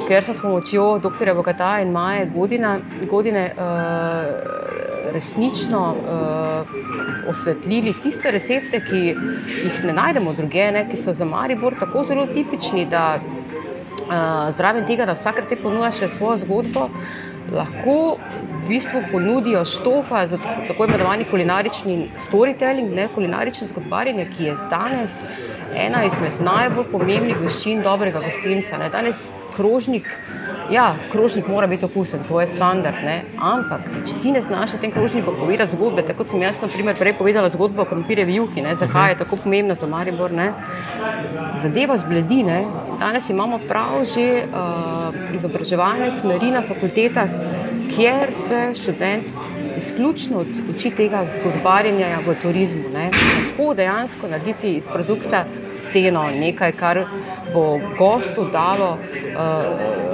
ker 0.07 0.23
smo 0.23 0.33
s 0.33 0.41
pomočjo 0.41 0.99
dr. 1.03 1.35
Bogata 1.35 1.81
in 1.81 1.91
Maje 1.91 2.25
Godine. 2.35 2.79
godine 3.11 3.51
uh, 3.57 4.92
resnično 5.13 5.81
uh, 5.91 7.29
osvetlili 7.29 7.93
tiste 8.03 8.31
recepte, 8.31 8.81
ki 8.89 9.01
jih 9.63 9.83
ne 9.85 9.93
najdemo 9.93 10.33
druge, 10.33 10.71
ne, 10.71 10.85
ki 10.89 10.97
so 10.97 11.13
za 11.13 11.25
Maribor 11.25 11.75
tako 11.79 12.03
zelo 12.03 12.25
tipični, 12.33 12.85
da 12.89 13.19
uh, 13.19 14.55
zraven 14.57 14.87
tega, 14.87 15.05
da 15.05 15.17
vsak 15.19 15.43
recept 15.43 15.63
ponuja 15.63 15.91
še 15.91 16.09
svojo 16.17 16.37
zgodbo, 16.43 16.89
lahko 17.53 18.17
v 18.63 18.67
bistvu 18.67 19.03
ponudijo 19.11 19.65
štofa 19.65 20.27
za 20.27 20.37
tako 20.67 20.85
imenovani 20.85 21.25
kulinarični 21.29 22.09
storytelling, 22.27 22.93
ne 22.95 23.07
kulinarično 23.15 23.67
zgodbarjenje, 23.67 24.27
ki 24.37 24.43
je 24.49 24.55
danes 24.69 25.19
ena 25.75 26.05
izmed 26.05 26.41
najbolj 26.41 26.87
pomembnih 26.91 27.41
veščin 27.41 27.83
dobrega 27.83 28.21
gostinca. 28.23 28.77
Ne. 28.77 28.89
Danes 28.89 29.27
krožnik. 29.55 30.07
Ja, 30.73 30.95
krožnik 31.11 31.47
mora 31.47 31.67
biti 31.67 31.85
okusen, 31.85 32.19
to 32.27 32.41
je 32.41 32.47
standard. 32.47 32.97
Ne? 33.05 33.19
Ampak, 33.37 33.83
če 34.09 34.15
ti 34.23 34.31
ne 34.33 34.41
znaš 34.41 34.73
v 34.73 34.79
tem 34.81 34.91
krožniku 34.91 35.35
povedati 35.37 35.75
zgodbe, 35.75 36.01
tako 36.01 36.23
kot 36.23 36.31
sem 36.33 36.41
jaz, 36.41 36.57
na 36.63 36.69
primer, 36.73 36.97
prej 36.97 37.13
povedala 37.19 37.51
zgodbo 37.53 37.83
o 37.83 37.85
krompirjevi 37.85 38.39
juhi, 38.39 38.63
ne? 38.65 38.73
zakaj 38.79 39.11
je 39.11 39.19
tako 39.21 39.37
pomembna 39.43 39.75
za 39.77 39.85
Maribor, 39.87 40.33
ne? 40.33 40.49
zadeva 41.61 41.97
zbledi. 42.01 42.41
Ne? 42.47 42.63
Danes 42.99 43.29
imamo 43.29 43.59
prav 43.67 44.01
že 44.15 44.25
uh, 44.47 45.35
izobraževalne 45.37 46.09
smeri 46.11 46.49
na 46.55 46.63
fakultetah, 46.65 47.29
kjer 47.93 48.33
se 48.33 48.63
študent 48.81 49.29
izključno 49.77 50.41
uči 50.73 50.89
tega 50.97 51.25
zgodbarjenja 51.35 52.17
v 52.25 52.35
turizmu. 52.41 52.89
Ne? 52.93 53.11
Kako 53.13 53.73
dejansko 53.77 54.27
narediti 54.27 54.73
iz 54.79 54.89
produkta 54.89 55.45
sceno, 55.77 56.25
nekaj, 56.33 56.71
kar 56.81 57.03
bo 57.53 57.77
gostu 57.97 58.49
dalo 58.49 58.97
uh, 58.97 60.12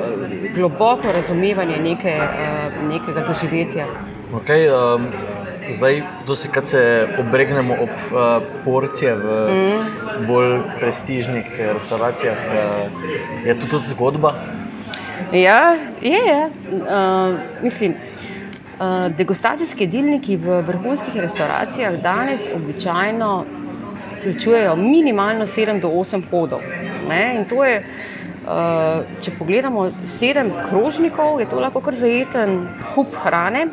globoko 0.55 1.11
razumevanje 1.11 1.77
neke, 1.77 2.15
uh, 2.17 2.89
nekega 2.89 3.27
doživetja. 3.27 3.87
Okay, 4.33 4.69
um, 4.69 5.07
zdaj, 5.73 6.03
dosikrat 6.27 6.67
se 6.67 7.07
obregnemo 7.19 7.73
ob 7.73 7.89
uh, 7.89 8.47
porcije 8.65 9.15
v 9.15 9.23
mm. 9.49 10.27
bolj 10.27 10.59
prestižnih 10.79 11.45
restauracijah. 11.73 12.37
Uh, 12.37 13.45
je 13.45 13.59
to 13.59 13.67
tudi 13.67 13.87
zgodba? 13.87 14.35
Ja, 15.33 15.75
je. 16.01 16.11
je. 16.11 16.49
Uh, 16.71 17.39
mislim, 17.63 17.95
uh, 18.79 19.15
degustacijski 19.17 19.83
jedilniki 19.83 20.37
v 20.37 20.61
vrhunskih 20.61 21.15
restauracijah 21.15 22.01
danes 22.01 22.49
običajno 22.55 23.45
vključujejo 24.19 24.75
minimalno 24.75 25.45
7 25.45 25.81
do 25.81 25.87
8 25.87 26.23
hodov. 26.31 26.59
Ne? 27.09 27.35
In 27.35 27.45
to 27.45 27.65
je, 27.65 27.83
če 29.21 29.31
pogledamo, 29.37 29.89
7 30.05 30.49
krožnikov, 30.69 31.39
je 31.41 31.49
to 31.49 31.59
lahko 31.61 31.81
kar 31.85 31.95
zajeten 31.95 32.63
kup 32.95 33.13
hrane. 33.23 33.67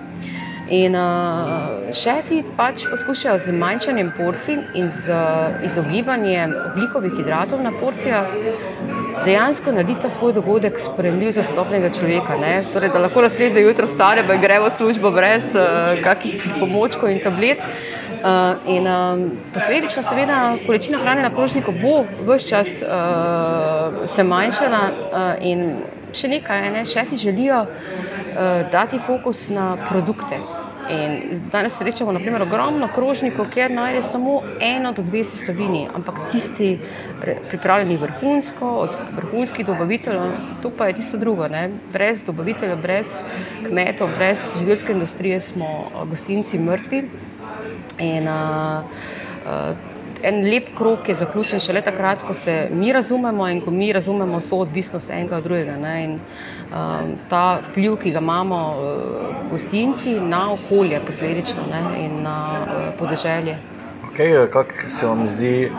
In 0.66 0.97
uh, 0.99 1.92
šefi 1.95 2.40
pač 2.59 2.83
poskušajo 2.90 3.38
z 3.45 3.52
manjšanjem 3.54 4.09
porcij 4.16 4.56
in 4.75 4.88
z 4.90 5.14
uh, 5.14 5.62
izogibanjem 5.62 6.54
oglikovih 6.73 7.14
hidratov 7.21 7.62
na 7.62 7.71
porcijah 7.71 8.26
dejansko 9.25 9.73
narediti 9.73 10.02
ta 10.02 10.11
svoj 10.11 10.32
dogodek 10.32 10.80
sprejemljiv 10.80 11.32
za 11.32 11.42
sodobnega 11.42 11.90
človeka. 11.90 12.38
Torej, 12.73 12.90
da 12.92 12.99
lahko 12.99 13.23
naslednje 13.23 13.61
jutro 13.61 13.87
vstanemo 13.87 14.32
in 14.32 14.40
gremo 14.40 14.66
v 14.66 14.73
službo 14.76 15.11
brez 15.11 15.54
uh, 15.54 16.02
kakih 16.04 16.42
pomočkov 16.61 17.11
in 17.11 17.20
tablet. 17.25 17.58
Uh, 18.16 18.56
in 18.66 18.87
um, 18.88 19.30
posledično, 19.54 20.02
seveda, 20.02 20.56
količina 20.66 20.99
hrane 20.99 21.23
na 21.23 21.30
krožniku 21.30 21.73
bo 21.73 22.04
vse 22.26 22.49
čas 22.49 22.68
uh, 22.82 24.08
se 24.08 24.25
manjšala. 24.25 24.82
Uh, 25.12 25.46
in 25.46 25.76
še 26.16 26.28
nekaj, 26.28 26.70
ne? 26.73 26.87
šefi 26.87 27.16
želijo 27.16 27.62
uh, 27.62 28.70
dati 28.73 28.99
fokus 29.06 29.49
na 29.49 29.76
produkte. 29.88 30.40
In 30.90 31.40
danes 31.52 31.74
srečamo 31.78 32.12
naprimer, 32.12 32.42
ogromno 32.42 32.88
krožnikov, 32.94 33.48
kjer 33.50 33.70
najdemo 33.70 34.02
samo 34.02 34.42
eno 34.60 34.92
do 34.92 35.02
dve 35.02 35.24
sestavini, 35.24 35.88
ampak 35.94 36.20
tisti 36.32 36.78
pripravljeni 37.48 37.96
vrhunsko, 37.96 38.68
od 38.84 38.94
vrhunskih 39.16 39.66
dobaviteljev, 39.66 40.30
to 40.62 40.70
pa 40.78 40.86
je 40.86 40.98
tisto 41.00 41.16
drugo. 41.16 41.48
Ne? 41.48 41.70
Brez 41.92 42.22
dobaviteljev, 42.22 42.78
brez 42.82 43.18
kmetov, 43.66 44.14
brez 44.16 44.46
živilske 44.58 44.92
industrije 44.92 45.40
smo 45.40 45.90
gostinci 46.10 46.58
mrtvi. 46.58 47.02
In, 47.98 48.28
uh, 48.28 48.84
uh, 49.46 49.95
en 50.23 50.42
lep 50.50 50.68
krok 50.76 51.08
je 51.08 51.14
zaključen 51.14 51.61
šele 51.61 51.82
takrat, 51.82 52.23
ko 52.26 52.35
se 52.35 52.68
mi 52.70 52.92
razumemo 52.92 53.49
in 53.49 53.61
ko 53.61 53.70
mi 53.70 53.92
razumemo 53.92 54.40
soodvisnost 54.40 55.11
enega 55.11 55.37
od 55.37 55.44
drugega. 55.44 55.76
Ne? 55.76 56.04
In 56.04 56.12
um, 56.12 57.14
ta 57.28 57.61
vpliv, 57.70 57.96
ki 57.96 58.11
ga 58.11 58.18
imamo 58.18 58.61
uh, 58.78 59.50
gostinci 59.50 60.20
na 60.20 60.52
okolje, 60.52 61.00
posledično 61.06 61.66
ne? 61.70 62.04
in 62.04 62.23
na 62.23 62.37
uh, 62.62 62.99
podeželje. 62.99 63.56
Okay, 64.12 64.50
Kako 64.52 64.88
se 64.88 65.06
vam 65.06 65.26
zdi, 65.26 65.73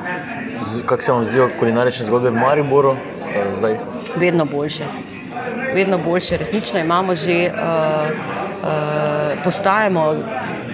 kak 0.86 1.04
se 1.04 1.12
vam 1.12 1.26
zdijo 1.26 1.50
kulinarične 1.60 2.06
zgodbe 2.06 2.30
v 2.30 2.40
Mariboru 2.40 2.92
uh, 2.92 2.98
zdaj? 3.54 3.78
Vedno 4.16 4.46
boljše. 4.46 4.86
Vedno 5.74 5.98
boljše, 5.98 6.38
resnično 6.38 6.80
imamo 6.80 7.16
že, 7.16 7.52
uh, 7.54 8.10
uh, 8.64 9.44
postajamo 9.44 10.14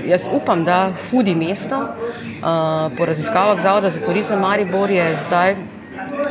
jaz 0.06 0.28
upam, 0.34 0.64
da 0.66 0.92
fudi 1.10 1.36
mesto. 1.36 1.78
Uh, 1.78 2.92
po 2.98 3.06
raziskavah 3.06 3.62
Zavoda 3.62 3.90
za 3.90 4.00
turizem 4.06 4.40
Maribor 4.40 4.92
je 4.92 5.18
zdaj 5.28 5.56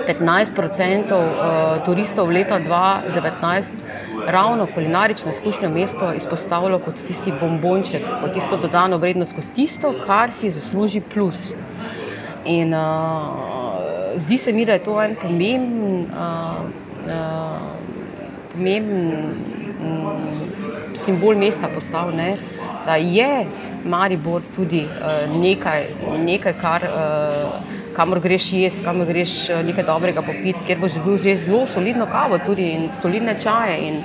15% 0.08 1.14
uh, 1.14 1.84
turistov 1.84 2.30
leta 2.30 2.60
2019 2.60 3.62
ravno 4.26 4.66
kulinarično 4.74 5.30
izkušnjo 5.30 5.70
mesto 5.70 6.12
izpostavilo 6.12 6.78
kot 6.78 6.94
tisti 7.06 7.32
bombonček, 7.40 8.02
kot 8.20 8.34
tisto 8.34 8.56
dodano 8.56 8.98
vrednost, 8.98 9.34
kot 9.34 9.44
tisto, 9.54 9.94
kar 10.06 10.32
si 10.32 10.50
zasluži 10.50 11.00
plus. 11.00 11.48
In 12.44 12.74
uh, 12.74 12.80
zdi 14.16 14.38
se 14.38 14.52
mi, 14.52 14.64
da 14.64 14.72
je 14.72 14.84
to 14.84 15.02
en 15.02 15.16
pomemben, 15.22 16.06
uh, 16.10 16.60
uh, 17.06 17.60
pomemben 18.52 19.34
um, 19.80 20.94
simbol 20.94 21.36
mesta 21.36 21.68
postal. 21.74 22.10
Ne? 22.16 22.36
Da 22.86 22.96
je 22.96 23.46
Maribor 23.84 24.42
tudi 24.56 24.84
uh, 24.84 25.40
nekaj, 25.42 25.86
nekaj, 26.24 26.54
kar, 26.60 26.82
uh, 26.82 27.52
kamor 27.96 28.20
greš 28.20 28.52
jesti, 28.52 28.84
kamor 28.84 29.06
greš 29.06 29.34
uh, 29.50 29.60
nekaj 29.66 29.84
dobrega 29.84 30.22
popiti, 30.22 30.58
ker 30.66 30.80
boš 30.80 30.96
dobil 30.98 31.18
zelo 31.18 31.66
solidno 31.66 32.06
kavo 32.06 32.38
tudi 32.46 32.70
in 32.72 32.88
solidne 33.02 33.36
čaje. 33.40 33.78
In, 33.88 34.02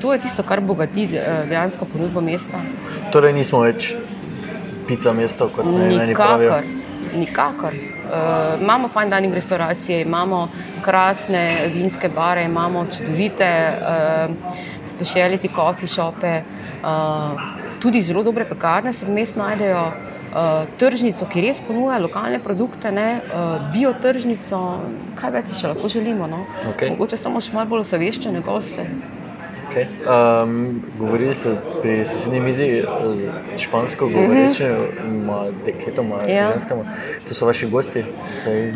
to 0.00 0.12
je 0.12 0.18
tisto, 0.20 0.42
kar 0.44 0.60
bogati 0.60 1.06
dejansko 1.48 1.86
ponudbo 1.88 2.20
mesta. 2.20 2.60
Torej, 3.12 3.32
nismo 3.32 3.62
več 3.64 3.94
pica 4.88 5.12
mesto, 5.16 5.48
kot 5.48 5.64
nekaj 5.64 6.14
takega. 6.14 6.62
Nikakor. 7.12 7.74
Uh, 8.12 8.60
imamo 8.60 8.88
fajn 8.88 9.10
danim 9.10 9.32
restauracije, 9.34 10.02
imamo 10.02 10.48
krasne 10.84 11.70
vinske 11.74 12.08
bare, 12.08 12.44
imamo 12.44 12.86
čudovite 12.96 13.48
uh, 13.72 14.34
speciality 14.92 15.48
coffee 15.54 15.88
shope. 15.88 16.42
Uh, 16.82 17.71
tudi 17.82 18.02
zelo 18.02 18.22
dobre 18.22 18.46
pekarne 18.48 18.92
se 18.92 19.06
vmes 19.06 19.36
najdejo. 19.36 19.84
Uh, 20.32 20.64
tržnico, 20.80 21.26
ki 21.28 21.42
res 21.44 21.58
ponuja 21.60 21.98
lokalne 22.00 22.38
produkte, 22.40 22.88
ne, 22.88 23.20
uh, 23.20 23.66
biotržnico, 23.74 24.60
kaj 25.18 25.32
več 25.34 25.50
še 25.58 25.74
lahko 25.74 25.90
želimo. 25.92 26.24
No? 26.24 26.46
Okay. 26.70 26.94
Mogoče 26.94 27.18
samo 27.20 27.42
še 27.44 27.52
malo 27.52 27.68
bolj 27.74 27.84
osveščene 27.84 28.40
goste. 28.46 28.86
Okay. 29.72 29.88
Um, 30.04 30.82
govorili 30.98 31.34
ste 31.34 31.56
pri 31.82 32.04
sosednji 32.04 32.40
mizi 32.40 32.84
z 33.12 33.30
špansko 33.56 34.08
govorečimi 34.08 34.70
mm 34.70 35.28
-hmm. 35.28 35.52
dekletoma, 35.66 36.16
ja. 36.28 36.50
ženskama. 36.50 36.84
To 37.28 37.34
so 37.34 37.46
vaši 37.46 37.66
gosti? 37.66 38.04
Saj... 38.36 38.68
Uh, 38.68 38.74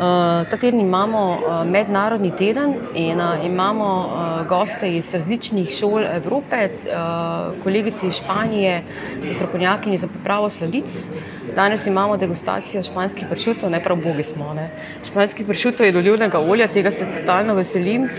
ta 0.49 0.57
teden 0.61 0.79
imamo 0.79 1.31
uh, 1.31 1.67
mednarodni 1.69 2.31
teden 2.37 2.73
in 2.95 3.19
uh, 3.19 3.45
imamo 3.45 4.09
uh, 4.09 4.47
goste 4.47 4.97
iz 4.97 5.13
različnih 5.13 5.69
šol 5.79 6.03
Evrope, 6.15 6.69
uh, 6.69 7.63
kolegice 7.63 8.07
iz 8.07 8.13
Španije, 8.13 8.83
so 9.27 9.33
strokovnjaki 9.33 9.97
za 9.97 10.07
pripravo 10.07 10.49
sladic. 10.49 11.07
Danes 11.55 11.87
imamo 11.87 12.17
degustacijo 12.17 12.83
španskih 12.83 13.27
pršutov, 13.29 13.69
ne 13.69 13.83
prav 13.83 13.97
bogi 13.97 14.23
smo. 14.23 14.53
Ne. 14.53 14.69
Španskih 15.11 15.45
pršutov 15.45 15.85
je 15.85 15.91
dolivnega 15.91 16.39
olja, 16.39 16.67
tega 16.67 16.91
se 16.91 17.05
totalno 17.19 17.53
veselim. 17.53 18.03
Uh, 18.03 18.09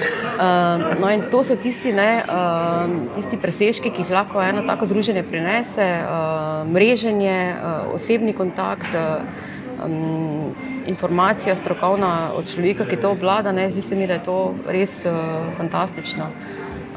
no 1.00 1.10
in 1.10 1.22
to 1.30 1.42
so 1.42 1.56
tisti, 1.56 1.92
ne, 1.92 2.22
uh, 2.28 2.67
tisti 3.16 3.36
presežki, 3.36 3.90
ki 3.90 4.04
jih 4.04 4.10
lahko 4.10 4.42
eno 4.42 4.64
tako 4.66 4.86
druženje 4.86 5.22
prinese, 5.28 5.86
uh, 6.02 6.66
mreženje, 6.72 7.38
uh, 7.54 7.94
osebni 7.94 8.32
kontakt. 8.32 8.90
Uh, 8.94 9.56
Um, 9.86 10.54
informacija 10.86 11.56
strokovna 11.56 12.30
od 12.34 12.50
človeka, 12.54 12.84
ki 12.84 12.96
to 12.96 13.10
obvlada, 13.10 13.52
ne, 13.52 13.70
zdi 13.70 13.82
se 13.82 13.96
mi, 13.96 14.06
da 14.06 14.12
je 14.12 14.24
to 14.24 14.54
res 14.66 15.04
uh, 15.06 15.12
fantastično. 15.56 16.24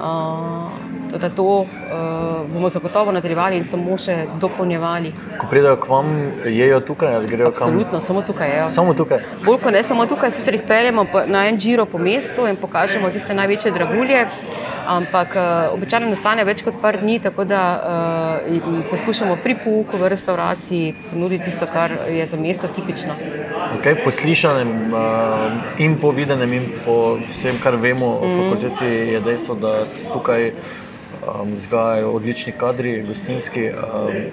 Uh, 0.01 1.19
da 1.19 1.29
to 1.29 1.43
uh, 1.43 1.67
bomo 2.53 2.69
zagotovo 2.69 3.11
nadaljevali 3.11 3.57
in 3.57 3.63
samo 3.63 3.97
še 3.97 4.15
dopolnjevali. 4.41 5.11
Ko 5.37 5.49
pridejo 5.51 5.75
k 5.77 5.89
vam, 5.89 6.09
jejo 6.45 6.79
tukaj 6.79 7.15
ali 7.15 7.27
grejo 7.27 7.51
kam? 7.51 7.67
Absolutno, 7.67 8.01
samo 8.01 8.21
tukaj 8.21 8.49
jejo. 8.49 8.65
Samo 8.65 8.93
tukaj. 8.93 9.19
Bolj 9.45 9.59
kot 9.61 9.75
ne 9.75 9.83
samo 9.83 10.05
tukaj, 10.09 10.31
sicer 10.31 10.57
jih 10.57 10.63
peljemo 10.67 11.05
na 11.27 11.45
en 11.49 11.59
giro 11.61 11.85
po 11.85 12.01
mestu 12.01 12.47
in 12.47 12.57
pokažemo 12.57 13.11
tiste 13.13 13.37
največje 13.37 13.75
dragulje. 13.77 14.25
Ampak 14.91 15.35
uh, 15.35 15.71
običajno 15.71 16.09
nastane 16.11 16.43
več 16.43 16.65
kot 16.65 16.81
par 16.83 16.97
dni, 16.99 17.19
tako 17.23 17.45
da 17.47 17.61
uh, 18.43 18.81
poskušamo 18.89 19.37
pri 19.43 19.55
pouku 19.63 19.99
v 20.01 20.09
restauraciji 20.11 20.93
ponuditi 21.07 21.47
tisto, 21.47 21.67
kar 21.71 21.93
je 22.11 22.25
za 22.27 22.39
mesto 22.39 22.67
tipično. 22.75 23.15
Okay, 23.77 23.95
po 24.03 24.11
slišanem 24.11 24.91
uh, 24.91 25.79
in 25.79 25.95
po 26.01 26.11
videnem, 26.11 26.53
in 26.59 26.69
po 26.85 26.97
vsem, 27.29 27.61
kar 27.63 27.79
vemo 27.79 28.17
o 28.19 28.27
mm. 28.27 28.37
fakulteti, 28.41 28.91
je 29.15 29.23
dejstvo, 29.23 29.55
da 29.63 29.73
tukaj 30.11 30.51
um, 30.51 31.55
vzgajajo 31.55 32.11
odlični 32.19 32.57
kadri, 32.59 33.01
gostinski. 33.07 33.69
Um, 33.71 34.23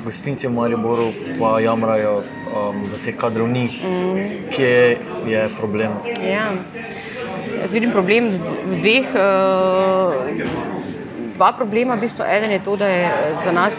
Gostinci 0.00 0.48
v 0.48 0.56
Mariboru 0.56 1.10
pa 1.36 1.60
jamrajo, 1.60 2.22
um, 2.48 2.78
da 2.88 2.96
teh 3.04 3.12
kadrov 3.20 3.50
ni, 3.52 3.66
mm. 3.68 4.48
kje 4.48 4.96
je 5.28 5.42
problem. 5.58 5.98
Ja. 6.24 6.46
Jaz 7.60 7.72
vidim 7.72 7.92
problem 7.92 8.30
v 8.40 8.80
dveh. 8.80 9.06
Uh, 9.12 10.60
dva 11.40 11.52
problema. 11.52 11.96
V 11.96 12.04
bistvu, 12.04 12.24
eden 12.24 12.50
je 12.52 12.60
to, 12.64 12.76
da 12.76 12.88
je 12.88 13.04
za 13.44 13.52
nas 13.52 13.76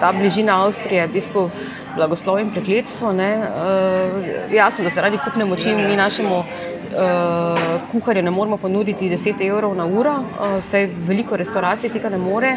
ta 0.00 0.12
bližina 0.12 0.64
Avstrije 0.64 1.06
v 1.06 1.12
bistvu 1.12 1.50
blagoslov 1.96 2.40
in 2.40 2.50
prekletstvo. 2.52 3.12
Uh, 3.12 3.16
jasno, 4.52 4.84
da 4.84 4.90
zaradi 4.90 5.20
kupne 5.24 5.44
moči 5.44 5.72
mi 5.72 5.96
našemu 5.96 6.36
uh, 6.36 7.71
kuharju 7.92 8.22
ne 8.22 8.30
moremo 8.30 8.56
ponuditi 8.56 9.10
10 9.10 9.46
evrov 9.48 9.76
na 9.76 9.86
uro, 9.86 10.14
saj 10.70 10.88
veliko 11.08 11.36
restauracij 11.36 11.92
tega 11.92 12.08
ne 12.08 12.18
more. 12.18 12.56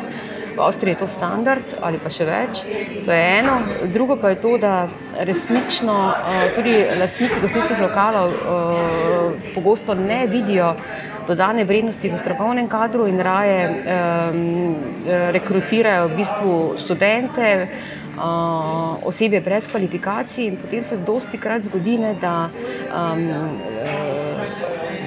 V 0.55 0.61
Avstriji 0.63 0.93
je 0.93 0.99
to 0.99 1.07
standard 1.11 1.73
ali 1.83 1.99
pa 1.99 2.09
še 2.09 2.25
več. 2.25 2.61
To 3.03 3.11
je 3.11 3.23
eno. 3.39 3.57
Drugo 3.91 4.15
pa 4.15 4.31
je 4.31 4.37
to, 4.39 4.53
da 4.57 4.87
resnično 5.27 5.95
tudi 6.55 6.77
lastniki 6.95 7.41
gostinskih 7.43 7.81
lokalov 7.83 8.31
pogosto 9.55 9.93
ne 9.93 10.23
vidijo 10.31 10.71
dodane 11.27 11.65
vrednosti 11.65 12.09
v 12.09 12.17
strokovnem 12.21 12.69
kadru 12.71 13.07
in 13.07 13.19
raje 13.19 13.59
rekrutirajo 15.35 16.07
v 16.07 16.17
bistvu 16.21 16.55
študente, 16.79 17.51
osebe 19.03 19.41
brez 19.41 19.67
kvalifikacij 19.67 20.47
in 20.47 20.57
potem 20.57 20.83
se 20.83 20.97
dosti 20.97 21.37
krat 21.37 21.67
zgodi, 21.67 21.97
ne, 21.97 22.13
da 22.21 22.47
um, 22.47 23.27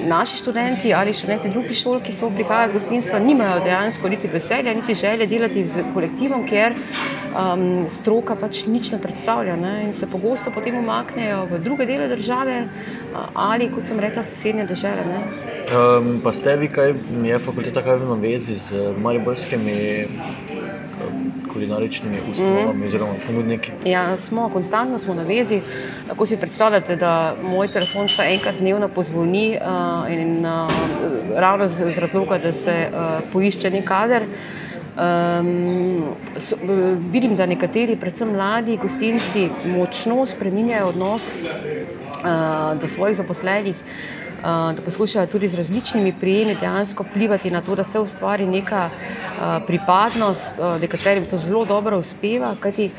naši 0.07 0.37
študenti 0.37 0.93
ali 0.93 1.13
študenti 1.13 1.49
drugih 1.49 1.77
šol, 1.77 1.99
ki 2.03 2.13
so 2.13 2.29
prihajali 2.29 2.71
z 2.71 2.77
gostinstva, 2.79 3.19
nimajo 3.19 3.63
dejansko 3.63 4.09
niti 4.09 4.27
veselja, 4.27 4.73
niti 4.73 4.95
želje 4.95 5.27
delati 5.27 5.65
z 5.69 5.83
kolektivom, 5.93 6.45
ker 6.47 6.75
um, 6.75 7.85
stroka 7.89 8.35
pač 8.35 8.65
nič 8.67 8.91
ne 8.91 9.01
predstavlja 9.01 9.55
ne? 9.55 9.75
in 9.87 9.93
se 9.93 10.07
pogosto 10.07 10.51
potem 10.55 10.77
umaknejo 10.79 11.45
v 11.51 11.59
druge 11.63 11.85
dele 11.85 12.07
države 12.07 12.63
ali, 13.33 13.69
kot 13.73 13.87
sem 13.87 13.99
rekla, 13.99 14.23
sosednje 14.23 14.65
države. 14.65 15.05
Um, 15.69 16.19
pa 16.23 16.31
ste 16.33 16.55
vi, 16.57 16.67
kaj 16.67 16.93
je 17.23 17.39
fakulteta, 17.39 17.83
kaj 17.85 18.01
v 18.01 18.09
navezi 18.09 18.55
z 18.55 18.93
mariborskimi 18.97 19.79
kulinaričnimi 21.53 22.17
ustanovami 22.31 22.79
mm. 22.79 22.85
oziroma 22.85 23.13
ponudniki? 23.27 23.71
Ja, 23.85 24.17
smo 24.17 24.49
konstantno 24.49 24.99
smo 24.99 25.13
na 25.13 25.23
vezi. 25.23 25.61
Lahko 26.07 26.25
si 26.25 26.37
predstavljate, 26.37 26.95
da 26.95 27.35
moj 27.43 27.67
telefon 27.67 28.07
se 28.07 28.27
enkrat 28.29 28.55
dnevno 28.59 28.87
pozvoni 28.87 29.57
uh, 29.57 30.11
in 30.13 30.45
uh, 30.45 30.71
ravno 31.35 31.67
z, 31.67 31.93
z 31.95 31.97
razloga, 31.97 32.37
da 32.37 32.53
se 32.53 32.89
uh, 32.89 33.31
poišče 33.33 33.69
nek 33.69 33.87
kader. 33.87 34.25
Um, 34.99 36.03
so, 36.37 36.57
vidim, 37.11 37.35
da 37.35 37.45
nekateri, 37.45 37.95
predvsem 37.95 38.33
mladi 38.35 38.77
gostinci, 38.81 39.47
močno 39.65 40.25
spreminjajo 40.25 40.87
odnos 40.87 41.29
uh, 41.39 42.79
do 42.81 42.87
svojih 42.87 43.17
zaposlenih. 43.17 43.75
Eh, 43.75 44.28
da 44.41 44.81
poskušajo 44.85 45.27
tudi 45.27 45.47
z 45.47 45.55
različnimi 45.55 46.13
prijemi 46.13 46.55
dejansko 46.55 47.03
vplivati 47.05 47.51
na 47.51 47.61
to, 47.61 47.75
da 47.75 47.83
se 47.83 47.99
ustvari 47.99 48.45
neka 48.45 48.89
pripadnost, 49.61 50.53
nekaterim 50.79 51.25
to 51.25 51.37
zelo 51.37 51.65
dobro 51.65 51.99
uspeva. 51.99 52.55
Kajti, 52.55 52.91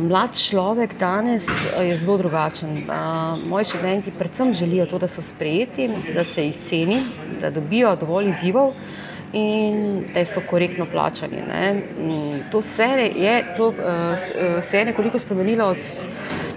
Mlad 0.00 0.32
človek 0.34 0.94
danes 0.96 1.44
je 1.78 1.96
zelo 1.96 2.16
drugačen. 2.16 2.86
Moji 3.44 3.64
študenti 3.66 4.10
predvsem 4.10 4.54
želijo 4.54 4.86
to, 4.86 4.98
da 4.98 5.08
so 5.08 5.22
sprejeti, 5.22 5.84
da 6.08 6.24
se 6.24 6.44
jih 6.44 6.56
ceni, 6.58 7.02
da 7.34 7.50
dobijo 7.50 7.96
dovolj 7.96 8.28
izzivov 8.28 8.72
in 9.34 10.04
da 10.14 10.24
so 10.24 10.40
korektno 10.50 10.86
plačani. 10.86 11.42
Ne. 11.48 11.72
Mm, 11.74 12.50
to, 12.52 12.62
se 12.62 12.86
je, 13.16 13.54
to 13.56 13.72
se 14.62 14.78
je 14.78 14.84
nekoliko 14.84 15.18
spremenilo 15.18 15.66
od 15.74 15.78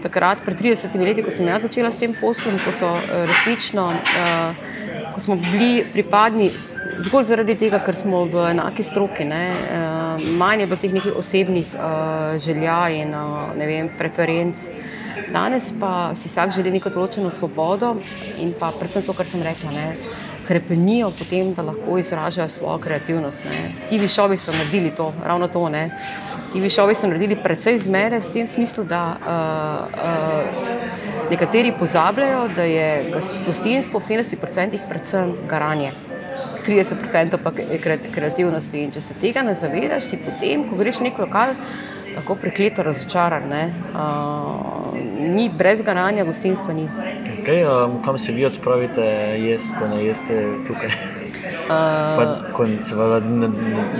takrat, 0.03 0.37
pred 0.45 0.61
30 0.61 0.95
leti, 1.01 1.23
ko 1.23 1.31
sem 1.31 1.47
jaz 1.47 1.65
začela 1.65 1.91
s 1.91 1.99
tem 1.99 2.13
poslom, 2.21 2.59
ko 2.65 2.71
so 2.71 2.93
eh, 2.97 3.25
resnično, 3.25 3.89
ko 5.13 5.23
smo 5.23 5.39
bili 5.49 5.85
pripadni 5.93 6.51
zgolj 7.03 7.27
zaradi 7.31 7.55
tega, 7.59 7.79
ker 7.85 7.97
smo 7.97 8.23
v 8.31 8.45
enaki 8.51 8.85
stroki, 8.85 9.25
ne, 9.27 9.41
manj 10.39 10.63
je 10.63 10.67
bilo 10.69 10.79
teh 10.81 10.93
nekih 10.93 11.17
osebnih 11.19 11.73
želja 12.41 12.77
in 12.95 13.13
vem, 13.59 13.89
preferenc. 13.97 14.69
Danes 15.33 15.73
pa 15.79 16.13
si 16.15 16.29
vsak 16.29 16.53
želi 16.55 16.71
neko 16.77 16.93
določeno 16.93 17.31
svobodo 17.33 17.95
in 18.39 18.53
pa 18.59 18.71
predvsem 18.77 19.03
to, 19.03 19.15
kar 19.17 19.27
sem 19.27 19.43
rekla. 19.43 19.73
Ne, 19.75 19.87
krepenijo 20.47 21.12
potem, 21.19 21.53
da 21.53 21.62
lahko 21.62 21.97
izražajo 21.97 22.49
svojo 22.49 22.77
kreativnost. 22.77 23.45
Ne. 23.45 23.71
Ti 23.89 23.99
višovi 23.99 24.38
so 24.38 24.51
naredili 24.51 24.95
to, 24.95 25.13
ravno 25.23 25.47
to. 25.47 25.69
Ne. 25.69 25.89
Ti 26.53 26.60
višovi 26.60 26.95
so 26.95 27.07
naredili 27.07 27.38
precej 27.43 27.77
zmede 27.83 28.19
v 28.19 28.33
tem 28.33 28.47
smislu, 28.47 28.83
da 28.83 29.03
uh, 29.19 29.27
uh, 29.93 31.29
nekateri 31.31 31.73
pozabljajo, 31.79 32.47
da 32.55 32.63
je 32.63 33.13
gostinstvo 33.45 33.99
v 33.99 34.03
70% 34.03 34.79
predvsem 34.89 35.36
garanje. 35.47 35.91
30% 36.67 37.38
pa 37.43 37.51
kreativnosti. 38.13 38.79
In 38.83 38.91
če 38.91 39.01
se 39.01 39.15
tega 39.21 39.43
ne 39.43 39.55
zavedaš, 39.55 40.10
si 40.10 40.19
potem, 40.19 40.67
ko 40.69 40.79
greš 40.79 40.99
v 40.99 41.07
nek 41.07 41.19
lokal, 41.23 41.55
tako 42.17 42.36
prekleto 42.36 42.84
razočaran. 42.84 43.51
Uh, 43.53 44.97
ni 45.36 45.49
brez 45.58 45.82
garanja, 45.82 46.25
gostinstva 46.25 46.73
ni. 46.73 46.89
Okay, 47.41 47.63
um, 47.63 48.01
kam 48.06 48.17
se 48.17 48.32
vi 48.32 48.45
odpravite, 48.45 49.01
jesti, 49.39 49.69
ko 49.80 49.88
ne 49.88 50.03
jeste 50.06 50.41
tukaj? 50.67 50.89
Uh, 50.89 51.69
pa, 51.69 52.25
ko 52.53 52.65
se 52.84 52.95
ne, 52.95 53.47
ne, 53.47 53.49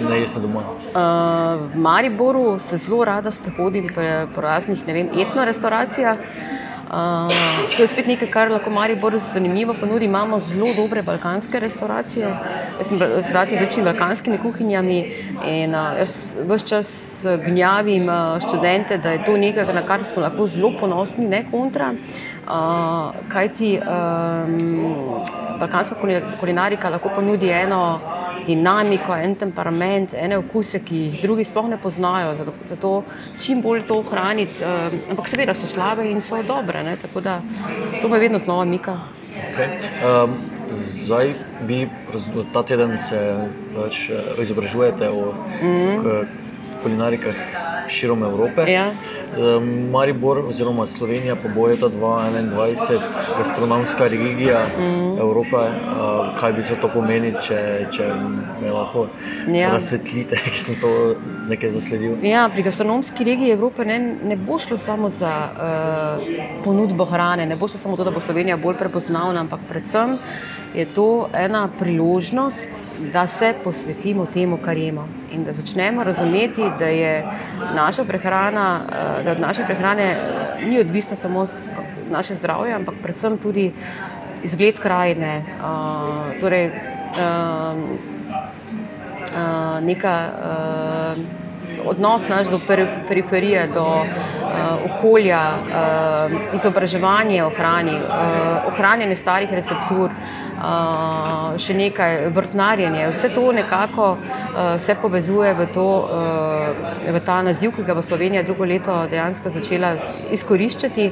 ne 0.10 0.20
jeste 0.20 0.40
doma. 0.40 0.64
Uh, 0.88 1.68
v 1.74 1.80
Mariboru 1.80 2.60
se 2.60 2.78
zelo 2.78 3.06
rada 3.06 3.32
sprehodim 3.32 3.88
po, 3.96 4.02
po 4.36 4.42
raznih 4.42 4.84
vem, 4.88 5.10
etno-restauracijah. 5.14 6.18
Uh, 6.88 7.28
to 7.76 7.82
je 7.84 7.88
spet 7.92 8.08
nekaj, 8.08 8.30
kar 8.32 8.52
lahko 8.52 8.72
Maribor 8.72 9.18
zanimivo 9.20 9.74
ponudi. 9.76 10.06
Imamo 10.06 10.40
zelo 10.40 10.72
dobre 10.76 11.02
balkanske 11.04 11.60
restauracije, 11.60 12.28
jaz 12.78 12.88
sem 12.88 13.02
restauracije 13.02 13.58
z 13.58 13.62
večjimi 13.66 13.86
balkanskimi 13.86 14.38
kuhinjami 14.40 15.00
in 15.44 15.76
uh, 15.76 15.98
jaz 16.00 16.38
vse 16.48 16.68
čas 16.68 17.26
gnjavim 17.46 18.08
uh, 18.10 18.40
študente, 18.40 18.98
da 18.98 19.12
je 19.12 19.26
to 19.26 19.36
nekaj, 19.38 19.74
na 19.74 19.84
kar 19.88 20.06
smo 20.06 20.22
lahko 20.22 20.48
zelo 20.48 20.72
ponosni, 20.80 21.28
ne 21.28 21.44
kontra. 21.52 21.92
Uh, 22.48 23.12
kaj 23.34 23.50
ti 23.54 23.74
um, 23.84 25.20
balkanska 25.60 25.96
kulinarika 26.40 26.90
lahko 26.90 27.10
ponudi 27.16 27.50
eno 27.52 28.00
dinamiko, 28.48 29.16
en 29.16 29.36
temperament, 29.36 30.16
ene 30.16 30.40
okuse, 30.40 30.82
ki 30.86 31.04
jih 31.04 31.20
drugi 31.22 31.46
sploh 31.48 31.68
ne 31.70 31.78
poznajo. 31.82 32.36
Zato, 32.40 32.56
zato 32.70 32.94
čim 33.44 33.62
bolj 33.62 33.86
to 33.88 34.00
ohraniti. 34.02 34.64
Uh, 34.64 34.96
ampak 35.12 35.30
seveda 35.30 35.56
so 35.56 35.68
slabe 35.68 36.08
in 36.08 36.22
so 36.22 36.42
dobre, 36.44 36.84
ne? 36.84 36.98
tako 37.02 37.22
da 37.22 37.42
to 38.02 38.10
me 38.10 38.20
vedno 38.20 38.40
znova 38.40 38.66
mika. 38.66 38.98
Okay. 39.38 39.78
Um, 40.02 40.38
zdaj, 41.06 41.34
vi 41.68 41.88
ta 42.54 42.64
teden 42.64 42.98
se 43.02 43.20
pač, 43.76 44.10
izobražujete 44.42 45.10
o 45.10 45.34
mm. 45.62 46.47
Kulinarikah 46.84 47.36
širom 47.90 48.24
Evrope. 48.24 48.72
Ja. 48.72 48.92
Maribor 49.92 50.38
oziroma 50.38 50.86
Slovenija 50.88 51.36
pa 51.36 51.50
bo 51.56 51.66
leta 51.68 51.90
2021 51.90 53.00
gastronomska 53.38 54.08
regija 54.08 54.66
mm. 54.80 55.20
Evrope. 55.20 55.56
Kaj 56.40 56.54
bi 56.54 56.64
se 56.64 56.76
to 56.82 56.90
pomenilo, 56.94 57.42
če, 57.42 57.88
če 57.92 58.08
me 58.62 58.72
lahko 58.72 59.08
ja. 59.48 59.72
razsvetlite, 59.74 60.40
ki 60.54 60.64
sem 60.64 60.80
to 60.82 60.92
nekaj 61.50 61.76
zasledil? 61.76 62.18
Ja, 62.24 62.48
pri 62.54 62.64
gastronomski 62.64 63.28
regiji 63.28 63.52
Evrope 63.58 63.86
ne, 63.86 64.00
ne 64.24 64.38
bo 64.38 64.60
šlo 64.60 64.78
samo 64.78 65.10
za 65.10 65.34
uh, 65.52 66.34
ponudbo 66.64 67.06
hrane, 67.06 67.46
ne 67.46 67.56
bo 67.56 67.68
šlo 67.68 67.84
samo 67.84 67.98
to, 67.98 68.08
da 68.08 68.16
bo 68.16 68.24
Slovenija 68.24 68.58
bolj 68.58 68.80
prepoznavna, 68.80 69.44
ampak 69.44 69.68
predvsem 69.70 70.18
je 70.76 70.86
to 70.94 71.30
ena 71.34 71.68
priložnost, 71.80 72.68
da 73.14 73.28
se 73.28 73.54
posvetimo 73.64 74.26
temu, 74.34 74.58
kar 74.64 74.78
imamo 74.78 75.17
in 75.32 75.44
da 75.44 75.54
začnemo 75.54 76.04
razumeti, 76.04 76.64
da 76.80 76.86
je 76.86 77.26
naša 77.76 78.04
prehrana, 78.04 78.82
da 79.24 79.32
od 79.32 79.40
naše 79.40 79.64
prehrane 79.66 80.16
ni 80.68 80.80
odvisno 80.80 81.16
samo 81.16 81.48
naše 82.10 82.36
zdravje, 82.36 82.74
ampak 82.74 82.96
predvsem 83.04 83.38
tudi 83.38 83.74
izgled 84.44 84.80
krajine. 84.80 85.44
Uh, 85.60 86.40
torej, 86.40 86.68
uh, 86.68 86.74
neka, 89.82 90.30
odnos 91.90 92.28
naš 92.30 92.48
do 92.48 92.60
periferije, 93.08 93.68
do 93.74 93.86
uh, 93.86 94.08
okolja, 94.92 95.42
uh, 95.58 96.56
izobraževanje 96.56 97.44
o 97.44 97.50
hrani, 97.50 97.96
uh, 97.96 98.68
ohranjanje 98.68 99.16
starih 99.16 99.54
receptur, 99.54 100.12
uh, 100.12 101.58
še 101.58 101.74
nekaj 101.74 102.30
vrtnarjenje. 102.36 103.10
Vse 103.14 103.30
to 103.36 103.52
nekako 103.52 104.12
uh, 104.12 104.76
se 104.80 104.96
povezuje 105.02 105.54
v, 105.54 105.68
to, 105.74 105.88
uh, 105.88 106.57
v 107.14 107.20
ta 107.26 107.42
naziv, 107.42 107.72
ki 107.76 107.84
ga 107.84 107.96
bo 107.96 108.02
Slovenija 108.02 108.44
drugo 108.44 108.66
leto 108.66 108.96
dejansko 109.12 109.50
začela 109.50 109.94
izkoriščati. 110.32 111.08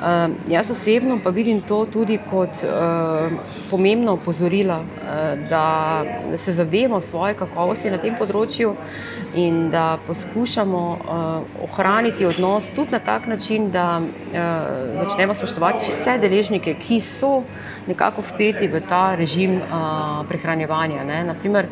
Uh, 0.00 0.32
jaz 0.48 0.70
osebno 0.70 1.18
pa 1.24 1.30
vidim 1.30 1.60
to 1.60 1.84
tudi 1.92 2.18
kot 2.30 2.62
uh, 2.64 3.32
pomembno 3.70 4.14
opozorilo, 4.16 4.78
uh, 4.80 5.48
da 5.50 6.04
se 6.38 6.52
zavemo 6.52 7.00
svoje 7.00 7.34
kakovosti 7.36 7.90
na 7.90 7.98
tem 8.00 8.16
področju 8.16 8.72
in 9.36 9.68
da 9.70 9.98
poskušamo 10.06 10.84
uh, 10.96 11.60
ohraniti 11.68 12.26
odnos 12.26 12.70
tudi 12.74 12.96
na 12.96 13.02
tak 13.04 13.28
način, 13.28 13.70
da 13.70 14.00
uh, 14.00 14.40
začnemo 15.02 15.36
spoštovati 15.36 15.90
vse 15.90 16.16
deležnike, 16.22 16.74
ki 16.80 17.00
so 17.04 17.42
nekako 17.86 18.24
vpeti 18.32 18.68
v 18.68 18.80
ta 18.88 19.14
režim 19.18 19.60
prehranjevanja. 20.28 21.04
Ne. 21.04 21.20
Naprimer, 21.28 21.68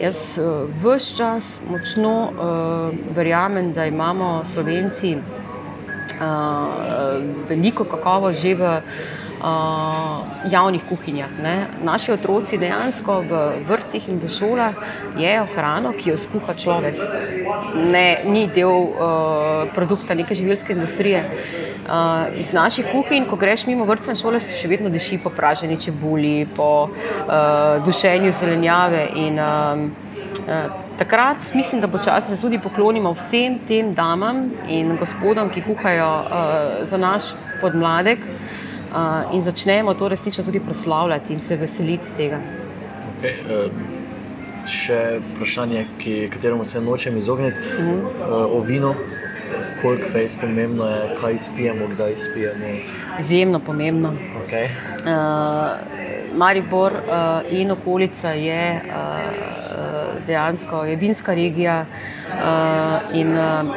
jaz 0.00 0.38
vse 0.82 1.16
čas 1.16 1.58
močno 1.70 2.14
verjamem, 3.16 3.72
da 3.72 3.86
imamo 3.86 4.42
Slovenci 4.44 5.16
uh, 6.20 7.22
veliko 7.48 7.84
kakovost 7.84 8.40
že 8.40 8.54
v 8.54 8.62
uh, 8.62 10.50
javnih 10.50 10.82
kuhinjah. 10.88 11.30
Ne. 11.42 11.56
Naši 11.82 12.12
otroci 12.12 12.58
dejansko 12.58 13.20
v 13.28 13.32
vrtcih 13.68 14.08
in 14.08 14.20
v 14.20 14.28
šolah 14.28 14.74
jedo 15.16 15.46
hrano, 15.54 15.92
ki 15.92 16.10
jo 16.10 16.16
skuha 16.18 16.54
človek. 16.54 16.96
Ne, 17.74 18.24
ni 18.24 18.46
del 18.46 18.68
uh, 18.68 19.70
produkta 19.74 20.14
neke 20.14 20.34
živilske 20.34 20.72
industrije. 20.72 21.24
Uh, 21.90 22.30
iz 22.38 22.52
naših 22.52 22.86
kuhinj, 22.92 23.26
ko 23.26 23.36
greš 23.36 23.66
mimo 23.66 23.84
vrtca 23.84 24.12
in 24.12 24.20
šole, 24.20 24.40
se 24.40 24.54
še 24.56 24.68
vedno 24.68 24.90
diši 24.90 25.18
po 25.24 25.32
praženi 25.34 25.80
čebuli, 25.80 26.46
po 26.56 26.90
uh, 26.90 27.80
dušenju 27.84 28.32
zelenjave. 28.38 29.08
In, 29.16 29.40
uh, 29.40 30.88
Takrat 31.00 31.54
mislim, 31.54 31.80
da 31.80 31.86
bo 31.86 31.98
čas, 31.98 32.28
da 32.28 32.36
se 32.36 32.40
tudi 32.40 32.58
poklonimo 32.60 33.14
vsem 33.16 33.54
tem 33.68 33.94
damam 33.94 34.50
in 34.68 34.96
gospodom, 35.00 35.48
ki 35.48 35.62
kuhajo 35.64 36.08
uh, 36.20 36.88
za 36.88 36.98
naš 37.00 37.30
podmladek 37.60 38.18
uh, 38.20 39.32
in 39.34 39.42
začnemo 39.42 39.94
to 39.94 40.08
resnično 40.08 40.44
tudi 40.44 40.60
proslavljati 40.60 41.32
in 41.32 41.40
se 41.40 41.56
veseliti 41.56 42.12
tega. 42.16 42.42
Okay, 43.14 43.32
uh, 43.48 43.72
še 44.68 45.00
vprašanje, 45.30 45.86
ki, 46.02 46.28
kateremu 46.34 46.68
se 46.68 46.80
nočem 46.80 47.16
izogniti, 47.16 47.56
uh 47.78 47.84
-huh. 47.84 48.04
uh, 48.04 48.58
o 48.58 48.60
vinu. 48.60 48.94
Koliko 49.82 50.18
je 50.18 50.28
pomembno, 50.40 50.86
je, 50.86 51.16
kaj 51.20 51.38
spijemo, 51.38 51.86
kdaj 51.86 52.16
spijemo? 52.16 52.66
Izjemno 53.20 53.60
pomembno. 53.60 54.12
Okay. 54.46 54.68
Uh, 55.04 56.36
Maribor 56.36 56.92
uh, 56.92 57.52
in 57.52 57.70
okolica 57.70 58.30
je 58.30 58.80
uh, 58.84 60.26
dejansko 60.26 60.84
je 60.84 60.96
vinska 60.96 61.34
regija. 61.34 61.86
Uh, 62.28 63.16
in, 63.16 63.38
uh, 63.38 63.74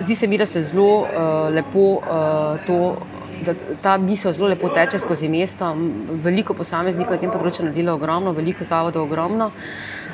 zdi 0.00 0.14
se 0.14 0.26
mi, 0.26 0.38
da 0.38 0.46
se 0.46 0.62
zelo 0.62 1.00
uh, 1.00 1.08
lepo 1.54 1.78
uh, 1.78 2.66
to 2.66 2.96
da 3.44 3.54
ta 3.82 3.96
misel 3.98 4.32
zelo 4.32 4.48
lepo 4.48 4.68
teče 4.68 4.98
skozi 4.98 5.28
mesto. 5.28 5.74
Veliko 6.24 6.54
posameznikov 6.54 7.16
na 7.16 7.22
tem 7.22 7.32
področju 7.32 7.66
naredilo 7.66 7.96
ogromno, 7.98 8.34
veliko 8.36 8.64
zavodov 8.64 9.08
ogromno. 9.08 9.50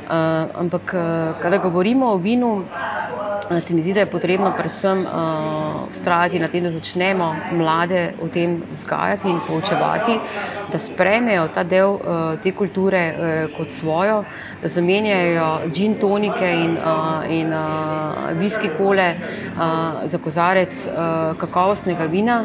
Uh, 0.08 0.48
ampak, 0.62 0.94
uh, 0.96 1.34
kada 1.42 1.58
govorimo 1.60 2.14
o 2.14 2.16
vinu, 2.16 2.52
se 3.61 3.74
mi 3.74 3.82
zdi, 3.82 3.94
da 3.94 4.00
je 4.00 4.11
potrebno 4.11 4.52
predvsem 4.58 5.06
ustrajati 5.92 6.37
uh, 6.37 6.42
na 6.42 6.48
tem, 6.48 6.62
da 6.64 6.70
začnemo 6.70 7.28
mlade 7.52 8.12
o 8.22 8.28
tem 8.28 8.62
vzgajati 8.72 9.28
in 9.28 9.40
poučevati, 9.46 10.18
da 10.72 10.78
sprejmejo 10.78 11.48
ta 11.54 11.64
del 11.64 11.96
uh, 11.96 12.37
te 12.42 12.52
kulture 12.52 13.02
uh, 13.08 13.56
kot 13.56 13.70
svojo, 13.70 14.22
da 14.62 14.68
zamenjajo 14.68 15.48
gin 15.72 15.96
tonike 16.00 16.50
in, 16.50 16.76
uh, 16.76 17.24
in 17.30 17.52
uh, 17.52 18.30
viski 18.38 18.70
kole 18.78 19.08
uh, 19.16 20.04
za 20.06 20.18
kozarec 20.18 20.87
uh, 20.87 21.37
kakovostnega 21.40 22.04
vina. 22.04 22.44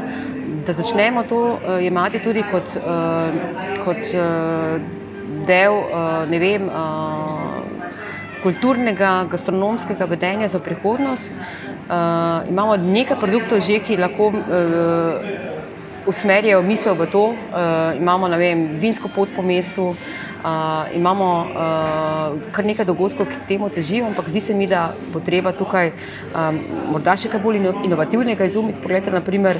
Da 0.65 0.73
začnemo 0.73 1.23
to 1.23 1.43
uh, 1.45 1.83
jemati 1.83 2.19
tudi 2.23 2.43
kot, 2.51 2.77
uh, 2.79 3.83
kot 3.85 3.99
uh, 4.15 4.79
del 5.47 5.73
uh, 5.73 6.39
vem, 6.39 6.69
uh, 6.69 7.32
kulturnega, 8.43 9.25
gastronomskega 9.31 10.05
vedenja 10.05 10.47
za 10.47 10.59
prihodnost. 10.59 11.29
Uh, 11.29 12.49
imamo 12.49 12.77
nekaj 12.77 13.19
produktov, 13.19 13.63
že, 13.63 13.79
ki 13.83 13.97
lahko 13.97 14.31
uh, 14.31 15.53
usmerjajo 16.07 16.61
misel 16.61 16.95
v 16.95 17.07
to. 17.11 17.23
Uh, 17.31 17.95
imamo 17.97 18.27
vem, 18.37 18.79
vinsko 18.79 19.07
pot 19.07 19.29
po 19.35 19.41
mestu, 19.41 19.95
uh, 19.95 20.87
imamo 20.95 21.27
uh, 21.47 22.51
kar 22.51 22.65
nekaj 22.65 22.85
dogodkov, 22.85 23.27
ki 23.27 23.37
k 23.43 23.47
temu 23.55 23.69
težijo, 23.69 24.05
ampak 24.07 24.29
zdi 24.29 24.41
se 24.41 24.53
mi, 24.53 24.67
da 24.67 24.93
bo 25.13 25.19
treba 25.19 25.53
tukaj 25.55 25.93
um, 26.35 26.59
morda 26.91 27.15
še 27.17 27.31
kaj 27.31 27.43
bolj 27.43 27.63
inovativnega 27.87 28.45
izumiti. 28.45 28.81
Poglejte, 28.83 29.11
naprimer, 29.11 29.59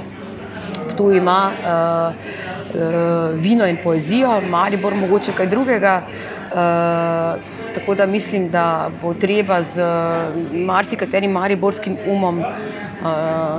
tu 0.98 1.12
ima 1.12 1.52
uh, 1.52 2.14
uh, 2.76 3.40
vino 3.40 3.68
in 3.68 3.78
poezijo, 3.84 4.30
ali 4.54 4.78
bo 4.78 4.92
mogoče 4.92 5.32
kaj 5.32 5.48
drugega. 5.48 6.02
Uh, 6.54 7.54
tako 7.76 7.96
da 7.96 8.06
mislim, 8.06 8.50
da 8.50 8.90
bo 9.02 9.14
treba 9.14 9.64
z 9.64 9.82
marsikaterim 10.54 11.32
mariborskim 11.32 11.98
umom 12.08 12.40
uh, 12.40 12.46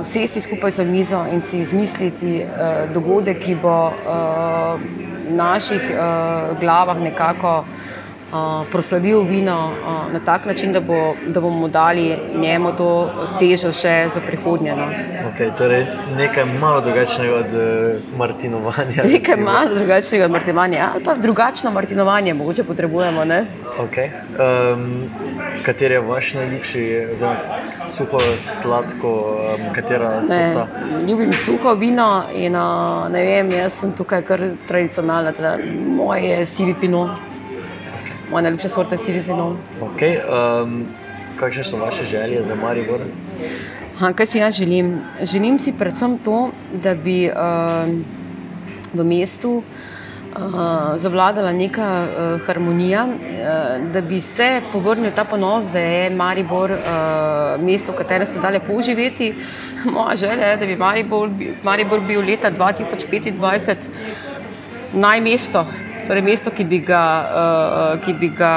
sesti 0.05 0.41
skupaj 0.41 0.71
za 0.71 0.83
mizo 0.83 1.25
in 1.31 1.41
si 1.41 1.59
izmisliti 1.59 2.43
uh, 2.43 2.93
dogodek, 2.93 3.43
ki 3.43 3.55
bo 3.61 3.87
uh, 3.87 3.93
v 5.27 5.35
naših 5.35 5.81
uh, 5.91 6.59
glavah 6.59 7.01
nekako 7.01 7.65
proslavil 8.71 9.21
vino 9.21 9.71
na 10.13 10.19
tak 10.25 10.45
način, 10.45 10.73
da, 10.73 10.79
bo, 10.79 11.15
da 11.27 11.41
bomo 11.41 11.67
dali 11.67 12.17
njemu 12.35 12.71
to 12.77 12.89
težo 13.39 13.73
še 13.73 14.09
za 14.13 14.21
prihodnje. 14.21 14.75
No. 14.75 14.87
Okay, 15.29 15.51
torej 15.57 15.85
nekaj 16.17 16.45
malo 16.45 16.81
drugačnega 16.81 17.35
od 17.35 17.53
uh, 17.53 18.17
Martinovanja. 18.17 19.03
Nekaj 19.13 19.35
recimo. 19.35 19.51
malo 19.51 19.75
drugačnega 19.75 20.25
od 20.25 20.31
Martinovanja, 20.31 20.89
ali 20.93 21.03
pa 21.03 21.15
drugačno 21.15 21.71
Martinovanje, 21.71 22.33
mogoče 22.33 22.63
potrebujemo. 22.63 23.25
Okay. 23.79 24.09
Um, 24.39 25.09
kater 25.65 25.91
je 25.91 25.99
vaš 25.99 26.33
najljubši, 26.33 26.83
oziroma 27.13 27.37
suho, 27.85 28.19
sladko, 28.39 29.13
um, 29.35 29.73
katera 29.75 30.21
so 30.25 30.33
ta? 30.33 30.67
Ljubim 31.07 31.33
suho 31.33 31.73
vino 31.73 32.23
in 32.33 32.55
uh, 32.55 33.11
ne 33.11 33.23
vem, 33.25 33.51
jaz 33.51 33.73
sem 33.79 33.91
tukaj 33.91 34.21
kar 34.21 34.49
tradicionalna, 34.67 35.31
teda 35.31 35.57
moje 35.97 36.45
sivi 36.45 36.75
pinot 36.81 37.34
moja 38.35 38.49
najljubša 38.49 38.69
sorta 38.69 38.97
sirifenov. 38.97 39.53
Okay, 39.81 40.17
um, 40.19 40.83
kakšne 41.39 41.63
so 41.63 41.77
vaše 41.79 42.03
želje 42.03 42.41
za 42.43 42.55
Maribor? 42.55 42.99
Ha, 43.99 44.11
kaj 44.13 44.27
si 44.27 44.41
jaz 44.41 44.57
želim? 44.59 44.97
Želim 45.23 45.59
si 45.59 45.71
predvsem 45.71 46.17
to, 46.25 46.49
da 46.83 46.95
bi 46.95 47.29
uh, 47.29 47.93
v 48.93 49.05
mestu 49.07 49.53
uh, 49.61 50.43
zavladala 50.99 51.53
neka 51.55 51.87
uh, 52.01 52.41
harmonija, 52.47 53.05
uh, 53.05 53.87
da 53.93 54.01
bi 54.01 54.19
se 54.21 54.49
povrnil 54.73 55.15
ta 55.15 55.23
ponos, 55.23 55.71
da 55.71 55.79
je 55.79 56.09
Maribor 56.09 56.75
uh, 56.75 57.63
mesto, 57.63 57.95
v 57.95 58.03
katerem 58.03 58.27
se 58.27 58.43
da 58.43 58.51
lepo 58.51 58.81
živeti. 58.81 59.31
Moja 59.95 60.15
želja 60.15 60.51
je, 60.51 60.57
da 60.57 60.65
bi 60.65 60.75
Maribor, 60.75 61.31
Maribor 61.63 62.03
bil 62.03 62.19
leta 62.19 62.51
2025 62.51 63.75
najmesto. 64.93 65.65
Torej, 66.07 66.21
mesto, 66.21 66.51
ki 66.53 66.63
bi 66.69 66.79
ga, 66.85 67.03
uh, 67.25 68.05
ki 68.05 68.13
bi 68.13 68.29
ga 68.29 68.55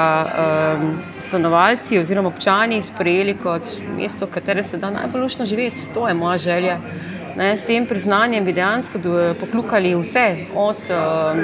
um, 0.77 0.89
stanovalci 1.25 1.97
oziroma 1.97 2.29
občani 2.29 2.81
sprejeli 2.85 3.33
kot 3.41 3.71
mesto, 3.97 4.27
v 4.27 4.35
katerem 4.35 4.63
se 4.63 4.77
da 4.77 4.91
najbolj 4.93 5.21
lušno 5.21 5.45
živeti. 5.49 5.87
To 5.93 6.07
je 6.07 6.13
moja 6.13 6.37
želja. 6.37 6.77
Ne, 7.35 7.57
s 7.57 7.63
tem 7.63 7.87
priznanjem 7.87 8.45
bi 8.45 8.53
dejansko 8.53 8.99
poklukali 9.39 9.95
vse, 9.95 10.25
od 10.55 10.85
uh, 10.93 11.39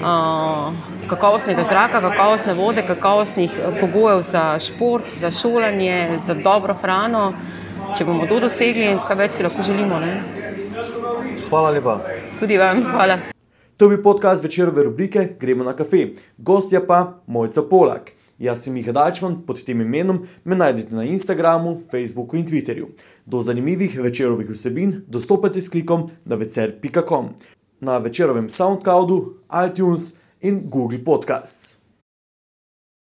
uh, 0.00 1.08
kakovostnega 1.10 1.66
zraka, 1.68 2.00
kakovostne 2.00 2.54
vode, 2.54 2.86
kakovostnih 2.86 3.52
pogojev 3.80 4.22
za 4.22 4.46
šport, 4.58 5.12
za 5.20 5.30
šolanje, 5.30 6.18
za 6.24 6.34
dobro 6.34 6.74
hrano. 6.80 7.32
Če 7.98 8.04
bomo 8.04 8.26
to 8.26 8.40
dosegli, 8.40 8.94
kaj 9.06 9.20
več 9.20 9.36
si 9.36 9.44
lahko 9.44 9.62
želimo. 9.62 10.00
Ne? 10.00 10.16
Hvala 11.50 11.76
lepa. 11.76 12.00
Tudi 12.40 12.58
vam, 12.58 12.82
hvala. 12.94 13.33
To 13.76 13.84
je 13.84 13.88
bil 13.88 14.02
podcast 14.02 14.44
večerove 14.44 14.82
rubrike 14.82 15.36
Gremo 15.40 15.64
na 15.64 15.72
kafe. 15.76 16.08
Gostja 16.38 16.80
pa 16.86 17.22
Mojca 17.26 17.62
Polak. 17.62 18.12
Jaz 18.38 18.62
sem 18.62 18.74
Miha 18.74 18.92
Dajčman, 18.92 19.42
pod 19.46 19.64
tem 19.64 19.80
imenom 19.80 20.20
me 20.44 20.56
najdete 20.56 20.94
na 20.94 21.04
Instagramu, 21.04 21.78
Facebooku 21.90 22.36
in 22.36 22.46
Twitterju. 22.46 22.86
Do 23.26 23.40
zanimivih 23.40 24.00
večerovih 24.00 24.50
vsebin 24.50 25.02
dostopate 25.06 25.62
s 25.62 25.68
klikom 25.68 26.10
na 26.24 26.36
vecer.com, 26.36 27.28
na 27.80 27.98
večerovem 27.98 28.50
SoundCloudu, 28.50 29.34
iTunes 29.66 30.16
in 30.40 30.60
Google 30.70 30.98
Podcasts. 31.04 31.83